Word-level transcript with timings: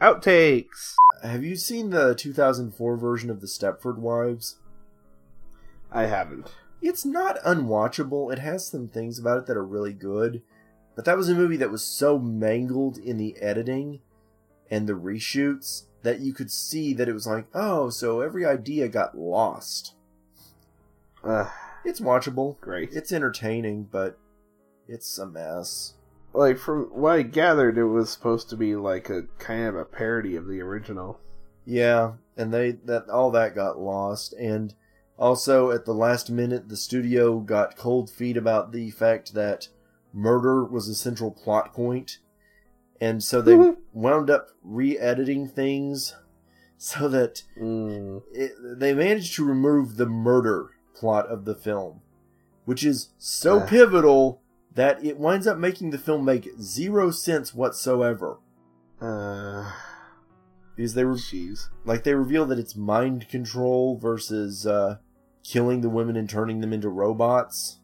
Outtakes. 0.00 0.94
Have 1.22 1.44
you 1.44 1.56
seen 1.56 1.90
the 1.90 2.14
2004 2.14 2.96
version 2.96 3.30
of 3.30 3.40
the 3.40 3.46
Stepford 3.46 3.98
Wives? 3.98 4.56
I 5.92 6.06
haven't. 6.06 6.50
It's 6.80 7.04
not 7.04 7.38
unwatchable. 7.44 8.32
It 8.32 8.38
has 8.38 8.66
some 8.66 8.88
things 8.88 9.18
about 9.18 9.38
it 9.38 9.46
that 9.46 9.56
are 9.56 9.64
really 9.64 9.92
good, 9.92 10.40
but 10.96 11.04
that 11.04 11.18
was 11.18 11.28
a 11.28 11.34
movie 11.34 11.58
that 11.58 11.70
was 11.70 11.84
so 11.84 12.18
mangled 12.18 12.96
in 12.96 13.18
the 13.18 13.36
editing 13.42 14.00
and 14.70 14.86
the 14.88 14.94
reshoots 14.94 15.84
that 16.02 16.20
you 16.20 16.32
could 16.32 16.50
see 16.50 16.94
that 16.94 17.08
it 17.08 17.12
was 17.12 17.26
like, 17.26 17.44
oh, 17.52 17.90
so 17.90 18.22
every 18.22 18.46
idea 18.46 18.88
got 18.88 19.18
lost. 19.18 19.94
Uh, 21.22 21.50
It's 21.84 22.00
watchable. 22.00 22.58
great. 22.60 22.94
It's 22.94 23.12
entertaining, 23.12 23.88
but 23.90 24.18
it's 24.88 25.18
a 25.18 25.26
mess. 25.26 25.94
Like 26.32 26.58
from 26.58 26.84
what 26.92 27.12
I 27.18 27.22
gathered, 27.22 27.78
it 27.78 27.84
was 27.84 28.10
supposed 28.10 28.48
to 28.50 28.56
be 28.56 28.76
like 28.76 29.10
a 29.10 29.22
kind 29.38 29.66
of 29.66 29.76
a 29.76 29.84
parody 29.84 30.36
of 30.36 30.46
the 30.46 30.60
original. 30.60 31.20
Yeah, 31.64 32.12
and 32.36 32.52
they 32.52 32.72
that 32.84 33.08
all 33.08 33.30
that 33.32 33.54
got 33.54 33.78
lost 33.78 34.32
and 34.34 34.74
also 35.18 35.70
at 35.70 35.84
the 35.84 35.92
last 35.94 36.30
minute 36.30 36.68
the 36.68 36.76
studio 36.76 37.38
got 37.40 37.76
cold 37.76 38.08
feet 38.10 38.36
about 38.36 38.72
the 38.72 38.90
fact 38.90 39.34
that 39.34 39.68
murder 40.12 40.64
was 40.64 40.88
a 40.88 40.94
central 40.94 41.30
plot. 41.30 41.76
And 43.00 43.22
so 43.22 43.40
they 43.40 43.74
wound 43.92 44.28
up 44.30 44.48
re-editing 44.62 45.48
things 45.48 46.14
so 46.76 47.08
that 47.08 47.42
Mm. 47.58 48.22
it, 48.32 48.52
they 48.78 48.94
managed 48.94 49.34
to 49.36 49.44
remove 49.44 49.96
the 49.96 50.06
murder 50.06 50.70
plot 50.94 51.26
of 51.28 51.44
the 51.44 51.54
film, 51.54 52.00
which 52.64 52.84
is 52.84 53.10
so 53.18 53.60
Ah. 53.60 53.66
pivotal 53.66 54.40
that 54.74 55.04
it 55.04 55.18
winds 55.18 55.46
up 55.46 55.58
making 55.58 55.90
the 55.90 55.98
film 55.98 56.24
make 56.24 56.48
zero 56.60 57.10
sense 57.10 57.52
whatsoever. 57.54 58.38
Uh, 59.00 59.72
Because 60.76 60.94
they 60.94 61.04
were 61.04 61.14
jeez. 61.14 61.68
like 61.84 62.04
they 62.04 62.14
reveal 62.14 62.46
that 62.46 62.58
it's 62.58 62.76
mind 62.76 63.28
control 63.28 63.98
versus 63.98 64.66
uh, 64.66 64.98
killing 65.42 65.80
the 65.80 65.90
women 65.90 66.16
and 66.16 66.28
turning 66.28 66.60
them 66.60 66.72
into 66.72 66.88
robots. 66.88 67.78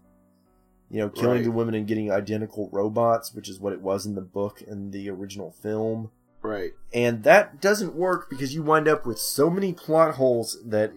You 0.89 1.01
know, 1.01 1.09
killing 1.09 1.39
Right. 1.39 1.45
the 1.45 1.51
women 1.51 1.75
and 1.75 1.87
getting 1.87 2.13
identical 2.13 2.69
robots, 2.73 3.35
which 3.35 3.49
is 3.49 3.59
what 3.59 3.73
it 3.73 3.81
was 3.81 4.07
in 4.07 4.15
the 4.15 4.21
book 4.21 4.63
and 4.67 4.93
the 4.93 5.11
original 5.11 5.51
film. 5.51 6.11
Right. 6.43 6.73
And 6.95 7.25
that 7.25 7.61
doesn't 7.61 7.97
work 7.97 8.31
because 8.31 8.55
you 8.55 8.63
wind 8.63 8.87
up 8.87 9.05
with 9.05 9.19
so 9.19 9.51
many 9.51 9.73
plot 9.73 10.15
holes 10.15 10.59
that 10.65 10.93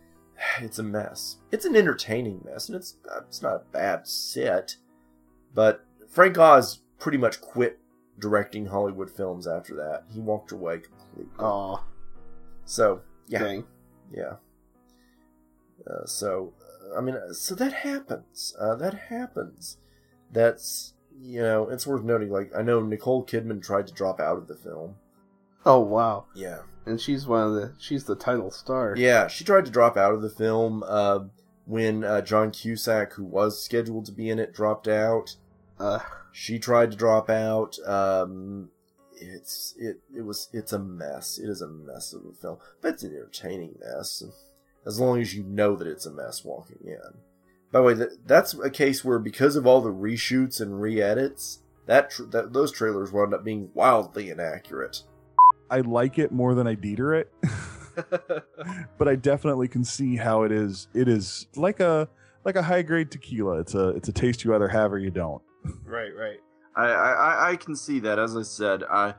it's 0.60 0.78
a 0.78 0.84
mess. 0.84 1.38
It's 1.50 1.64
an 1.64 1.74
entertaining 1.74 2.42
mess, 2.44 2.68
and 2.68 2.76
it's 2.76 2.96
it's 3.26 3.42
not 3.42 3.56
a 3.56 3.62
bad 3.72 4.06
set. 4.06 4.76
But 5.54 5.84
Frank 6.08 6.36
Oz 6.38 6.80
pretty 6.98 7.18
much 7.18 7.40
quit 7.40 7.78
directing 8.18 8.66
Hollywood 8.66 9.10
films 9.10 9.46
after 9.46 9.74
that. 9.76 10.04
He 10.12 10.20
walked 10.20 10.52
away 10.52 10.78
completely. 10.80 11.32
Oh, 11.38 11.84
So 12.64 13.02
yeah, 13.28 13.38
dang. 13.40 13.64
yeah. 14.12 14.34
Uh, 15.88 16.06
so 16.06 16.52
uh, 16.92 16.98
I 16.98 17.00
mean, 17.00 17.16
uh, 17.16 17.32
so 17.32 17.54
that 17.54 17.72
happens. 17.72 18.54
Uh, 18.58 18.74
that 18.76 18.94
happens. 19.08 19.78
That's 20.32 20.94
you 21.20 21.40
know, 21.42 21.68
it's 21.68 21.86
worth 21.86 22.02
noting. 22.02 22.30
Like 22.30 22.50
I 22.56 22.62
know 22.62 22.80
Nicole 22.80 23.24
Kidman 23.24 23.62
tried 23.62 23.86
to 23.86 23.92
drop 23.94 24.20
out 24.20 24.38
of 24.38 24.48
the 24.48 24.56
film. 24.56 24.96
Oh 25.66 25.80
wow. 25.80 26.26
Yeah, 26.34 26.60
And 26.86 27.00
she's 27.00 27.26
one 27.26 27.42
of 27.46 27.54
the 27.54 27.72
she's 27.78 28.04
the 28.04 28.16
title 28.16 28.50
star. 28.50 28.94
yeah. 28.96 29.28
She 29.28 29.44
tried 29.44 29.64
to 29.66 29.70
drop 29.70 29.96
out 29.96 30.12
of 30.14 30.22
the 30.22 30.28
film 30.30 30.82
uh, 30.86 31.20
when 31.66 32.04
uh, 32.04 32.20
John 32.20 32.50
Cusack, 32.50 33.14
who 33.14 33.24
was 33.24 33.62
scheduled 33.62 34.04
to 34.06 34.12
be 34.12 34.28
in 34.28 34.38
it, 34.38 34.52
dropped 34.52 34.88
out. 34.88 35.36
Uh, 35.78 36.00
She 36.32 36.58
tried 36.58 36.90
to 36.90 36.96
drop 36.96 37.30
out. 37.30 37.78
Um, 37.86 38.70
it's 39.16 39.74
it 39.78 40.00
it 40.14 40.22
was 40.22 40.48
it's 40.52 40.72
a 40.72 40.78
mess. 40.78 41.38
It 41.38 41.48
is 41.48 41.62
a 41.62 41.68
mess 41.68 42.12
of 42.12 42.22
a 42.26 42.32
film, 42.32 42.58
but 42.80 42.94
it's 42.94 43.02
an 43.02 43.14
entertaining 43.14 43.76
mess. 43.80 44.22
As 44.86 45.00
long 45.00 45.20
as 45.20 45.34
you 45.34 45.44
know 45.44 45.76
that 45.76 45.86
it's 45.86 46.06
a 46.06 46.12
mess 46.12 46.44
walking 46.44 46.80
in. 46.84 47.18
By 47.72 47.78
the 47.78 47.82
way, 47.82 47.94
that, 47.94 48.26
that's 48.26 48.54
a 48.54 48.70
case 48.70 49.04
where 49.04 49.18
because 49.18 49.56
of 49.56 49.66
all 49.66 49.80
the 49.80 49.92
reshoots 49.92 50.60
and 50.60 50.80
re-edits, 50.80 51.60
that, 51.86 52.10
tr- 52.10 52.24
that 52.24 52.52
those 52.52 52.70
trailers 52.70 53.10
wound 53.10 53.34
up 53.34 53.42
being 53.42 53.70
wildly 53.74 54.30
inaccurate. 54.30 55.02
I 55.70 55.80
like 55.80 56.18
it 56.18 56.30
more 56.30 56.54
than 56.54 56.66
I 56.68 56.74
deter 56.74 57.14
it. 57.14 57.32
but 58.98 59.08
I 59.08 59.16
definitely 59.16 59.68
can 59.68 59.82
see 59.84 60.16
how 60.16 60.42
it 60.42 60.52
is. 60.52 60.88
It 60.94 61.08
is 61.08 61.46
like 61.56 61.80
a 61.80 62.08
like 62.44 62.56
a 62.56 62.62
high 62.62 62.82
grade 62.82 63.10
tequila. 63.10 63.60
It's 63.60 63.74
a 63.74 63.88
it's 63.90 64.08
a 64.08 64.12
taste 64.12 64.44
you 64.44 64.54
either 64.54 64.68
have 64.68 64.92
or 64.92 64.98
you 64.98 65.10
don't. 65.10 65.42
Right, 65.84 66.14
right. 66.16 66.40
I, 66.76 66.86
I 66.86 67.50
I- 67.50 67.56
can 67.56 67.76
see 67.76 68.00
that. 68.00 68.18
As 68.18 68.36
I 68.36 68.42
said, 68.42 68.82
I 68.84 69.14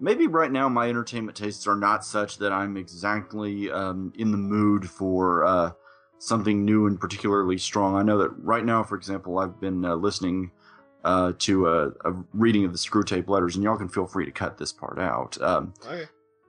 maybe 0.00 0.26
right 0.26 0.50
now 0.50 0.68
my 0.68 0.88
entertainment 0.88 1.36
tastes 1.36 1.66
are 1.66 1.76
not 1.76 2.04
such 2.04 2.38
that 2.38 2.52
I'm 2.52 2.76
exactly 2.76 3.70
um, 3.70 4.12
in 4.16 4.30
the 4.32 4.38
mood 4.38 4.88
for 4.88 5.44
uh, 5.44 5.72
something 6.18 6.64
new 6.64 6.86
and 6.86 6.98
particularly 7.00 7.58
strong. 7.58 7.94
I 7.96 8.02
know 8.02 8.18
that 8.18 8.30
right 8.38 8.64
now, 8.64 8.82
for 8.82 8.96
example, 8.96 9.38
I've 9.38 9.60
been 9.60 9.84
uh, 9.84 9.94
listening 9.96 10.50
uh, 11.04 11.32
to 11.40 11.68
a, 11.68 11.88
a 12.04 12.14
reading 12.32 12.64
of 12.64 12.72
the 12.72 12.78
Screwtape 12.78 13.28
Letters, 13.28 13.54
and 13.56 13.62
y'all 13.64 13.76
can 13.76 13.88
feel 13.88 14.06
free 14.06 14.24
to 14.24 14.30
cut 14.32 14.56
this 14.58 14.72
part 14.72 14.98
out. 14.98 15.40
Um, 15.42 15.74
Okay. 15.84 16.04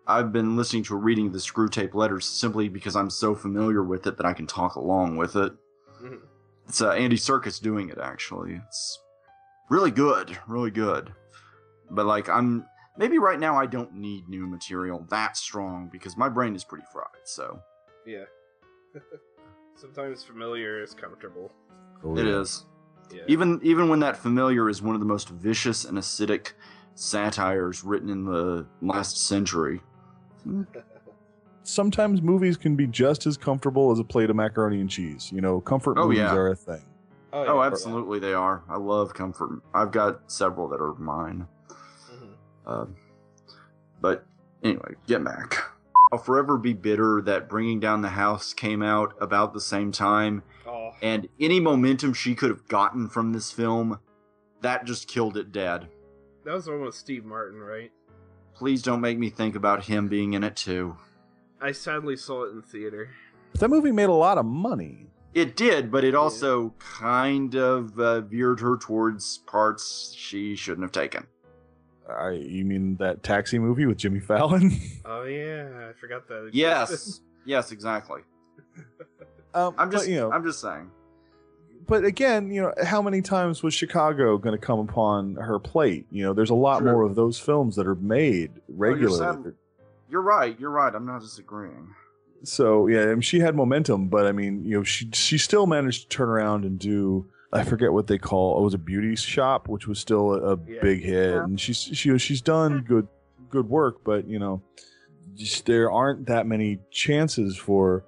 I've 0.05 0.31
been 0.33 0.57
listening 0.57 0.83
to 0.83 0.95
a 0.95 0.97
reading 0.97 1.27
of 1.27 1.33
the 1.33 1.39
Screwtape 1.39 1.93
Letters 1.93 2.25
simply 2.25 2.67
because 2.69 2.95
I'm 2.95 3.09
so 3.09 3.33
familiar 3.35 3.83
with 3.83 4.05
it 4.05 4.17
that 4.17 4.25
I 4.25 4.33
can 4.33 4.45
talk 4.47 4.75
along 4.75 5.15
with 5.17 5.35
it. 5.37 5.53
Mhm. 6.03 6.19
It's 6.67 6.81
uh, 6.81 6.89
Andy 6.91 7.15
Serkis 7.15 7.61
doing 7.61 7.87
it 7.89 7.97
actually. 7.97 8.59
It's 8.67 8.99
really 9.69 9.91
good, 9.91 10.37
really 10.47 10.71
good. 10.71 11.11
But 11.89 12.05
like 12.05 12.29
I'm 12.29 12.65
maybe 12.97 13.17
right 13.19 13.39
now 13.39 13.57
I 13.57 13.65
don't 13.65 13.93
need 13.95 14.27
new 14.29 14.47
material 14.47 15.05
that 15.09 15.37
strong 15.37 15.89
because 15.91 16.15
my 16.17 16.29
brain 16.29 16.55
is 16.55 16.63
pretty 16.63 16.85
fried. 16.91 17.07
So 17.25 17.59
Yeah. 18.05 18.25
Sometimes 19.75 20.23
familiar 20.23 20.81
is 20.83 20.93
comfortable. 20.93 21.51
Oh, 22.03 22.17
it 22.17 22.25
yeah. 22.25 22.39
is 22.39 22.65
Yeah. 23.11 23.23
even 23.27 23.59
even 23.63 23.89
when 23.89 23.99
that 24.01 24.17
familiar 24.17 24.69
is 24.69 24.81
one 24.81 24.95
of 24.95 25.01
the 25.01 25.07
most 25.07 25.29
vicious 25.29 25.85
and 25.85 25.97
acidic 25.97 26.53
satires 26.95 27.83
written 27.83 28.09
in 28.09 28.25
the 28.25 28.65
last 28.81 29.25
century. 29.27 29.81
Sometimes 31.63 32.21
movies 32.21 32.57
can 32.57 32.75
be 32.75 32.85
just 32.87 33.25
as 33.25 33.37
comfortable 33.37 33.91
as 33.91 33.97
a 33.99 34.03
plate 34.03 34.29
of 34.29 34.35
macaroni 34.35 34.81
and 34.81 34.89
cheese. 34.89 35.31
You 35.31 35.39
know, 35.41 35.61
comfort 35.61 35.97
Oh, 35.97 36.03
movies 36.05 36.19
yeah. 36.19 36.35
are 36.35 36.49
a 36.49 36.55
thing. 36.55 36.83
Oh, 37.33 37.43
yeah. 37.61 37.65
absolutely, 37.67 38.19
they 38.19 38.33
are. 38.33 38.63
I 38.69 38.77
love 38.77 39.13
comfort. 39.13 39.61
I've 39.73 39.91
got 39.91 40.31
several 40.31 40.69
that 40.69 40.79
are 40.79 40.93
mine. 40.93 41.47
Mhm. 42.11 42.35
Um, 42.67 42.95
but 43.99 44.25
anyway, 44.63 44.95
get 45.07 45.23
back. 45.23 45.57
I'll 46.11 46.19
forever 46.19 46.57
be 46.57 46.73
bitter 46.73 47.21
that 47.23 47.49
Bringing 47.49 47.79
Down 47.79 48.01
the 48.03 48.09
House 48.09 48.53
came 48.53 48.83
out 48.83 49.15
about 49.19 49.53
the 49.53 49.61
same 49.61 49.91
time, 49.91 50.43
Oh, 50.67 50.91
and 51.01 51.27
any 51.39 51.59
momentum 51.59 52.13
she 52.13 52.35
could 52.35 52.49
have 52.51 52.67
gotten 52.67 53.09
from 53.09 53.33
this 53.33 53.51
film, 53.51 53.99
that 54.61 54.85
just 54.85 55.07
killed 55.07 55.35
it 55.37 55.51
dead. 55.51 55.87
that 56.45 56.53
was 56.53 56.65
the 56.65 56.71
one 56.71 56.81
with 56.81 56.93
Steve 56.95 57.25
Martin, 57.25 57.59
right? 57.59 57.91
Please 58.53 58.83
don't 58.83 59.01
make 59.01 59.17
me 59.17 59.29
think 59.31 59.55
about 59.55 59.85
him 59.85 60.07
being 60.07 60.33
in 60.33 60.43
it 60.43 60.55
too. 60.55 60.97
I 61.59 61.71
sadly 61.71 62.15
saw 62.17 62.43
it 62.43 62.51
in 62.51 62.61
theater. 62.61 63.09
But 63.53 63.61
that 63.61 63.69
movie 63.69 63.91
made 63.93 64.09
a 64.09 64.13
lot 64.13 64.37
of 64.37 64.45
money. 64.45 65.07
It 65.33 65.55
did, 65.55 65.91
but 65.91 66.03
it 66.03 66.13
also 66.13 66.73
kind 66.79 67.55
of 67.55 67.97
uh, 67.99 68.21
veered 68.21 68.59
her 68.59 68.77
towards 68.77 69.39
parts 69.39 70.13
she 70.15 70.55
shouldn't 70.55 70.83
have 70.83 70.91
taken. 70.91 71.25
I, 72.07 72.31
you 72.31 72.65
mean 72.65 72.97
that 72.97 73.23
taxi 73.23 73.57
movie 73.57 73.85
with 73.85 73.97
Jimmy 73.97 74.19
Fallon? 74.19 74.71
Oh 75.05 75.23
yeah, 75.23 75.89
I 75.89 75.93
forgot 75.99 76.27
that. 76.27 76.47
existed. 76.47 76.57
Yes, 76.57 77.21
yes, 77.45 77.71
exactly. 77.71 78.21
um, 79.53 79.73
I'm 79.77 79.91
just, 79.91 80.05
but, 80.05 80.11
you 80.11 80.17
know, 80.17 80.31
I'm 80.31 80.43
just 80.45 80.61
saying. 80.61 80.89
but 81.87 82.05
again, 82.05 82.51
you 82.51 82.61
know, 82.61 82.73
how 82.83 83.01
many 83.01 83.21
times 83.21 83.63
was 83.63 83.73
Chicago 83.73 84.37
going 84.37 84.57
to 84.57 84.65
come 84.65 84.79
upon 84.79 85.35
her 85.35 85.59
plate? 85.59 86.05
You 86.11 86.23
know, 86.23 86.33
there's 86.33 86.49
a 86.51 86.55
lot 86.55 86.79
True. 86.79 86.91
more 86.91 87.01
of 87.03 87.15
those 87.15 87.37
films 87.39 87.75
that 87.75 87.85
are 87.87 87.95
made 87.95 88.51
regularly. 88.69 89.17
sad. 89.17 89.53
You're 90.09 90.21
right. 90.21 90.57
You're 90.59 90.71
right. 90.71 90.93
I'm 90.93 91.05
not 91.05 91.21
disagreeing. 91.21 91.93
So 92.43 92.87
yeah, 92.87 93.03
I 93.03 93.05
mean, 93.07 93.21
she 93.21 93.39
had 93.39 93.55
momentum, 93.55 94.07
but 94.09 94.25
I 94.25 94.31
mean, 94.31 94.63
you 94.63 94.77
know, 94.77 94.83
she 94.83 95.09
she 95.13 95.37
still 95.37 95.65
managed 95.67 96.03
to 96.03 96.07
turn 96.09 96.29
around 96.29 96.65
and 96.65 96.77
do. 96.79 97.27
I 97.51 97.63
forget 97.63 97.93
what 97.93 98.07
they 98.07 98.17
call. 98.17 98.59
It 98.59 98.63
was 98.63 98.73
a 98.73 98.79
beauty 98.79 99.15
shop, 99.15 99.67
which 99.69 99.87
was 99.87 99.99
still 99.99 100.33
a, 100.33 100.53
a 100.55 100.59
Yeah. 100.67 100.81
big 100.81 101.03
hit, 101.03 101.35
and 101.35 101.59
she's 101.59 101.77
she 101.77 102.17
she's 102.17 102.41
done 102.41 102.81
good 102.87 103.07
good 103.49 103.69
work, 103.69 104.03
but 104.03 104.27
you 104.27 104.39
know, 104.39 104.61
just 105.35 105.65
there 105.65 105.91
aren't 105.91 106.25
that 106.27 106.47
many 106.47 106.79
chances 106.91 107.55
for 107.55 108.03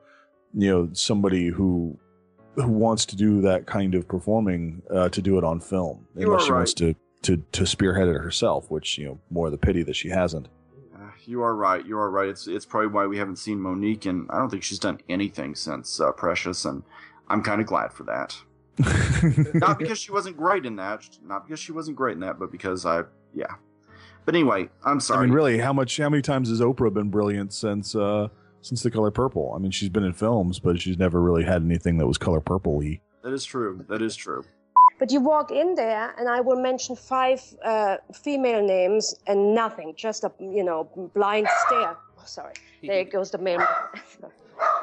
you 0.54 0.70
know 0.72 0.90
somebody 0.94 1.48
who 1.48 1.98
who 2.56 2.68
wants 2.68 3.06
to 3.06 3.16
do 3.16 3.42
that 3.42 3.66
kind 3.68 3.94
of 3.96 4.08
performing 4.08 4.82
uh, 4.90 5.10
to 5.10 5.22
do 5.22 5.38
it 5.38 5.44
on 5.44 5.60
film, 5.60 6.08
You 6.16 6.26
unless 6.28 6.44
are 6.44 6.46
she 6.46 6.52
wants 6.54 6.74
to 6.76 6.96
to 7.24 7.38
to 7.52 7.66
spearhead 7.66 8.08
it 8.08 8.14
herself, 8.16 8.72
which 8.72 8.98
you 8.98 9.06
know 9.06 9.20
more 9.30 9.50
the 9.50 9.58
pity 9.58 9.84
that 9.84 9.96
she 9.96 10.10
hasn't. 10.10 10.48
You 11.28 11.42
are 11.44 11.56
right. 11.56 11.86
You 11.86 11.98
are 11.98 12.10
right. 12.10 12.30
It's 12.30 12.48
it's 12.48 12.66
probably 12.66 12.88
why 12.88 13.06
we 13.08 13.18
haven't 13.18 13.38
seen 13.38 13.60
Mo'Nique, 13.60 14.06
and 14.06 14.30
I 14.30 14.38
don't 14.38 14.50
think 14.50 14.64
she's 14.64 14.80
done 14.80 15.00
anything 15.10 15.56
since 15.56 16.00
uh, 16.00 16.12
Precious, 16.12 16.66
and 16.66 16.84
I'm 17.28 17.42
kind 17.42 17.62
of 17.62 17.68
glad 17.68 17.92
for 17.94 18.04
that. 18.04 18.36
Not 19.54 19.80
because 19.80 19.98
she 20.00 20.12
wasn't 20.12 20.38
great 20.38 20.66
in 20.66 20.76
that, 20.76 21.08
not 21.24 21.48
because 21.48 21.62
she 21.62 21.72
wasn't 21.72 21.96
great 21.96 22.16
in 22.16 22.20
that, 22.20 22.38
but 22.38 22.52
because 22.52 22.86
I, 22.86 23.04
yeah, 23.34 23.56
But 24.26 24.36
anyway, 24.36 24.70
I'm 24.84 25.00
sorry. 25.00 25.20
I 25.20 25.26
mean, 25.28 25.34
really, 25.34 25.58
how 25.60 25.72
much? 25.72 25.96
How 25.98 26.10
many 26.10 26.22
times 26.22 26.50
has 26.50 26.60
Oprah 26.60 26.94
been 26.94 27.10
brilliant 27.10 27.54
since 27.54 27.96
uh, 27.96 28.28
since 28.62 28.84
The 28.84 28.92
Color 28.92 29.12
Purple? 29.12 29.54
I 29.56 29.60
mean, 29.60 29.72
she's 29.72 29.90
been 29.90 30.04
in 30.04 30.14
films, 30.14 30.60
but 30.60 30.82
she's 30.82 30.98
never 30.98 31.22
really 31.22 31.44
had 31.46 31.62
anything 31.62 31.98
that 32.00 32.08
was 32.08 32.18
color 32.18 32.42
purple-y. 32.42 33.00
That 33.24 33.32
is 33.34 33.46
true. 33.46 33.86
That 33.88 34.02
is 34.02 34.16
true. 34.16 34.44
But 35.00 35.12
you 35.12 35.20
walk 35.20 35.52
in 35.52 35.76
there, 35.76 36.14
and 36.18 36.30
I 36.30 36.40
will 36.42 36.62
mention 36.62 36.96
five 36.96 37.42
uh, 37.64 37.98
female 38.14 38.62
names 38.66 39.14
and 39.28 39.54
nothing, 39.54 39.94
just 39.98 40.24
a 40.24 40.32
you 40.40 40.64
know 40.64 40.90
blind 41.14 41.48
stare. 41.66 41.98
Oh, 42.18 42.24
sorry, 42.26 42.54
there 42.82 43.04
goes 43.16 43.32
the 43.32 43.38
male. 43.38 43.66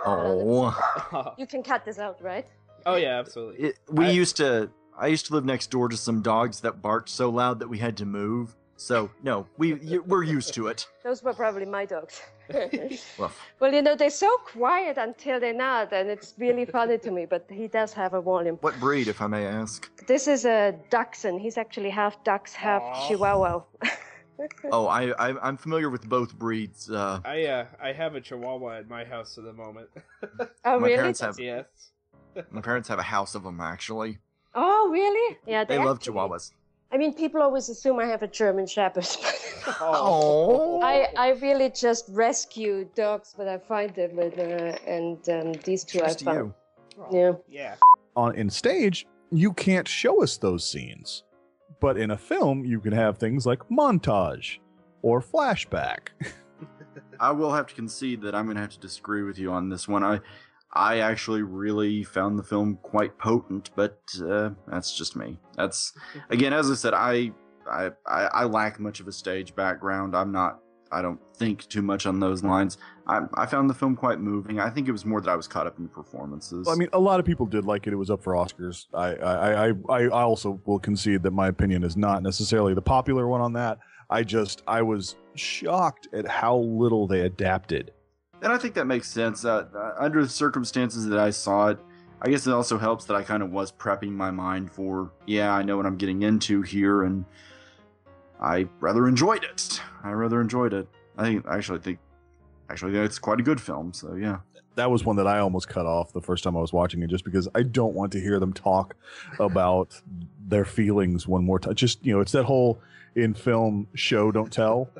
Oh, 0.04 1.34
you 1.38 1.46
can 1.46 1.62
cut 1.62 1.84
this 1.84 1.98
out, 1.98 2.20
right? 2.20 2.44
oh 2.86 2.96
yeah, 2.96 3.18
absolutely. 3.20 3.68
it, 3.68 3.78
we 3.88 4.06
I- 4.06 4.10
used 4.10 4.36
to. 4.38 4.70
I 4.98 5.06
used 5.06 5.26
to 5.26 5.32
live 5.34 5.44
next 5.46 5.70
door 5.70 5.88
to 5.88 5.96
some 5.96 6.20
dogs 6.20 6.60
that 6.60 6.82
barked 6.82 7.08
so 7.08 7.30
loud 7.30 7.60
that 7.60 7.68
we 7.68 7.78
had 7.78 7.96
to 7.98 8.04
move. 8.04 8.54
So 8.76 9.10
no, 9.22 9.46
we 9.56 9.74
y- 9.74 9.98
we're 10.04 10.24
used 10.24 10.52
to 10.54 10.66
it. 10.66 10.86
Those 11.02 11.22
were 11.22 11.32
probably 11.32 11.64
my 11.64 11.86
dogs. 11.86 12.20
Well, 13.18 13.32
well, 13.60 13.72
you 13.72 13.82
know, 13.82 13.94
they're 13.96 14.10
so 14.10 14.30
quiet 14.44 14.96
until 14.98 15.40
they're 15.40 15.54
not, 15.54 15.92
and 15.92 16.08
it's 16.10 16.34
really 16.38 16.64
funny 16.64 16.98
to 16.98 17.10
me. 17.10 17.26
But 17.26 17.46
he 17.50 17.68
does 17.68 17.92
have 17.94 18.14
a 18.14 18.20
volume. 18.20 18.56
what 18.60 18.78
breed, 18.80 19.08
if 19.08 19.20
I 19.20 19.26
may 19.26 19.44
ask? 19.46 19.90
This 20.06 20.26
is 20.28 20.44
a 20.44 20.74
Dachshund. 20.90 21.40
He's 21.40 21.56
actually 21.58 21.90
half 21.90 22.22
Dachs, 22.24 22.52
half 22.54 22.82
Aw. 22.82 23.08
Chihuahua. 23.08 23.62
Oh, 24.72 24.88
I, 24.88 25.10
I 25.26 25.38
I'm 25.46 25.56
familiar 25.56 25.88
with 25.88 26.08
both 26.08 26.34
breeds. 26.36 26.90
Uh, 26.90 27.20
I 27.24 27.44
uh 27.46 27.66
I 27.80 27.92
have 27.92 28.16
a 28.16 28.20
Chihuahua 28.20 28.78
at 28.78 28.88
my 28.88 29.04
house 29.04 29.38
at 29.38 29.44
the 29.44 29.52
moment. 29.52 29.88
Oh, 30.64 30.80
my 30.80 30.86
really? 30.88 30.96
parents 30.96 31.20
have 31.20 31.38
yes. 31.38 31.66
my 32.50 32.60
parents 32.60 32.88
have 32.88 32.98
a 32.98 33.04
house 33.16 33.36
of 33.36 33.44
them 33.44 33.60
actually. 33.60 34.18
Oh, 34.54 34.88
really? 34.90 35.36
Yeah, 35.46 35.62
They 35.64 35.78
love 35.78 35.98
actually- 35.98 36.14
Chihuahuas. 36.14 36.50
I 36.92 36.98
mean, 36.98 37.14
people 37.14 37.40
always 37.40 37.70
assume 37.70 37.98
I 37.98 38.04
have 38.04 38.22
a 38.22 38.28
German 38.28 38.66
Shepherd. 38.66 39.06
Oh, 39.80 40.80
I, 40.82 41.08
I 41.16 41.30
really 41.40 41.70
just 41.70 42.06
rescue 42.10 42.84
dogs 42.94 43.32
when 43.36 43.48
I 43.48 43.58
find 43.58 43.94
them, 43.94 44.18
and, 44.18 44.38
uh, 44.38 44.76
and 44.86 45.28
um, 45.28 45.52
these 45.64 45.84
two 45.84 46.00
I 46.00 46.06
Cheers 46.06 46.16
to 46.16 46.24
found. 46.24 46.54
you. 46.98 47.06
Yeah. 47.10 47.32
Yeah. 47.48 47.74
On 48.16 48.34
in 48.34 48.50
stage, 48.50 49.06
you 49.30 49.52
can't 49.52 49.86
show 49.88 50.22
us 50.22 50.36
those 50.36 50.68
scenes, 50.68 51.22
but 51.80 51.96
in 51.96 52.10
a 52.10 52.18
film, 52.18 52.64
you 52.64 52.80
can 52.80 52.92
have 52.92 53.18
things 53.18 53.46
like 53.46 53.60
montage 53.70 54.58
or 55.00 55.22
flashback. 55.22 56.08
I 57.20 57.30
will 57.30 57.52
have 57.52 57.68
to 57.68 57.74
concede 57.74 58.20
that 58.22 58.34
I'm 58.34 58.46
going 58.46 58.56
to 58.56 58.62
have 58.62 58.70
to 58.70 58.80
disagree 58.80 59.22
with 59.22 59.38
you 59.38 59.52
on 59.52 59.68
this 59.68 59.86
one. 59.86 60.02
I 60.02 60.20
I 60.74 61.00
actually 61.00 61.42
really 61.42 62.02
found 62.02 62.38
the 62.38 62.42
film 62.42 62.78
quite 62.82 63.18
potent, 63.18 63.70
but 63.76 63.98
uh, 64.26 64.50
that's 64.66 64.96
just 64.96 65.16
me. 65.16 65.38
That's 65.56 65.92
again, 66.30 66.52
as 66.52 66.70
I 66.70 66.74
said, 66.74 66.94
I, 66.94 67.32
I 67.70 67.90
I 68.06 68.44
lack 68.44 68.80
much 68.80 69.00
of 69.00 69.08
a 69.08 69.12
stage 69.12 69.54
background. 69.54 70.16
I'm 70.16 70.32
not. 70.32 70.60
I 70.90 71.00
don't 71.00 71.20
think 71.34 71.66
too 71.68 71.80
much 71.80 72.04
on 72.04 72.20
those 72.20 72.44
lines. 72.44 72.76
I, 73.06 73.20
I 73.34 73.46
found 73.46 73.70
the 73.70 73.74
film 73.74 73.96
quite 73.96 74.20
moving. 74.20 74.60
I 74.60 74.68
think 74.68 74.88
it 74.88 74.92
was 74.92 75.06
more 75.06 75.22
that 75.22 75.30
I 75.30 75.36
was 75.36 75.48
caught 75.48 75.66
up 75.66 75.78
in 75.78 75.88
performances. 75.88 76.68
I 76.68 76.74
mean, 76.74 76.90
a 76.92 77.00
lot 77.00 77.18
of 77.18 77.24
people 77.24 77.46
did 77.46 77.64
like 77.64 77.86
it. 77.86 77.94
It 77.94 77.96
was 77.96 78.10
up 78.10 78.22
for 78.22 78.34
Oscars. 78.34 78.88
I, 78.92 79.14
I, 79.14 79.68
I 79.68 79.74
I 79.88 80.08
also 80.08 80.60
will 80.66 80.78
concede 80.78 81.22
that 81.22 81.30
my 81.30 81.48
opinion 81.48 81.82
is 81.82 81.96
not 81.96 82.22
necessarily 82.22 82.74
the 82.74 82.82
popular 82.82 83.26
one 83.26 83.40
on 83.40 83.54
that. 83.54 83.78
I 84.10 84.22
just, 84.22 84.62
I 84.66 84.82
was 84.82 85.16
shocked 85.34 86.08
at 86.12 86.28
how 86.28 86.58
little 86.58 87.06
they 87.06 87.20
adapted. 87.20 87.92
And 88.42 88.52
I 88.52 88.58
think 88.58 88.74
that 88.74 88.86
makes 88.86 89.08
sense. 89.08 89.44
Uh, 89.44 89.66
uh, 89.74 89.94
under 89.98 90.22
the 90.22 90.28
circumstances 90.28 91.06
that 91.06 91.18
I 91.18 91.30
saw 91.30 91.68
it, 91.68 91.78
I 92.20 92.28
guess 92.28 92.46
it 92.46 92.52
also 92.52 92.76
helps 92.76 93.04
that 93.06 93.14
I 93.16 93.22
kind 93.22 93.42
of 93.42 93.52
was 93.52 93.70
prepping 93.72 94.10
my 94.10 94.30
mind 94.30 94.72
for, 94.72 95.12
yeah, 95.26 95.52
I 95.52 95.62
know 95.62 95.76
what 95.76 95.86
I'm 95.86 95.96
getting 95.96 96.22
into 96.22 96.62
here, 96.62 97.04
and 97.04 97.24
I 98.40 98.66
rather 98.80 99.08
enjoyed 99.08 99.44
it. 99.44 99.80
I 100.02 100.10
rather 100.10 100.40
enjoyed 100.40 100.72
it. 100.72 100.88
I 101.16 101.22
think, 101.22 101.38
actually 101.38 101.52
I 101.52 101.56
actually 101.58 101.78
think, 101.80 101.98
actually, 102.70 102.98
it's 102.98 103.18
quite 103.18 103.38
a 103.38 103.42
good 103.42 103.60
film. 103.60 103.92
So 103.92 104.14
yeah, 104.14 104.38
That 104.74 104.90
was 104.90 105.04
one 105.04 105.16
that 105.16 105.26
I 105.26 105.38
almost 105.38 105.68
cut 105.68 105.86
off 105.86 106.12
the 106.12 106.20
first 106.20 106.42
time 106.42 106.56
I 106.56 106.60
was 106.60 106.72
watching 106.72 107.02
it, 107.02 107.10
just 107.10 107.24
because 107.24 107.48
I 107.54 107.62
don't 107.62 107.94
want 107.94 108.12
to 108.12 108.20
hear 108.20 108.40
them 108.40 108.52
talk 108.52 108.96
about 109.38 110.00
their 110.48 110.64
feelings 110.64 111.28
one 111.28 111.44
more 111.44 111.58
time. 111.60 111.74
Just 111.74 112.04
you 112.04 112.12
know, 112.12 112.20
it's 112.20 112.32
that 112.32 112.44
whole 112.44 112.80
in 113.14 113.34
film 113.34 113.88
show 113.94 114.32
don't 114.32 114.52
tell, 114.52 114.90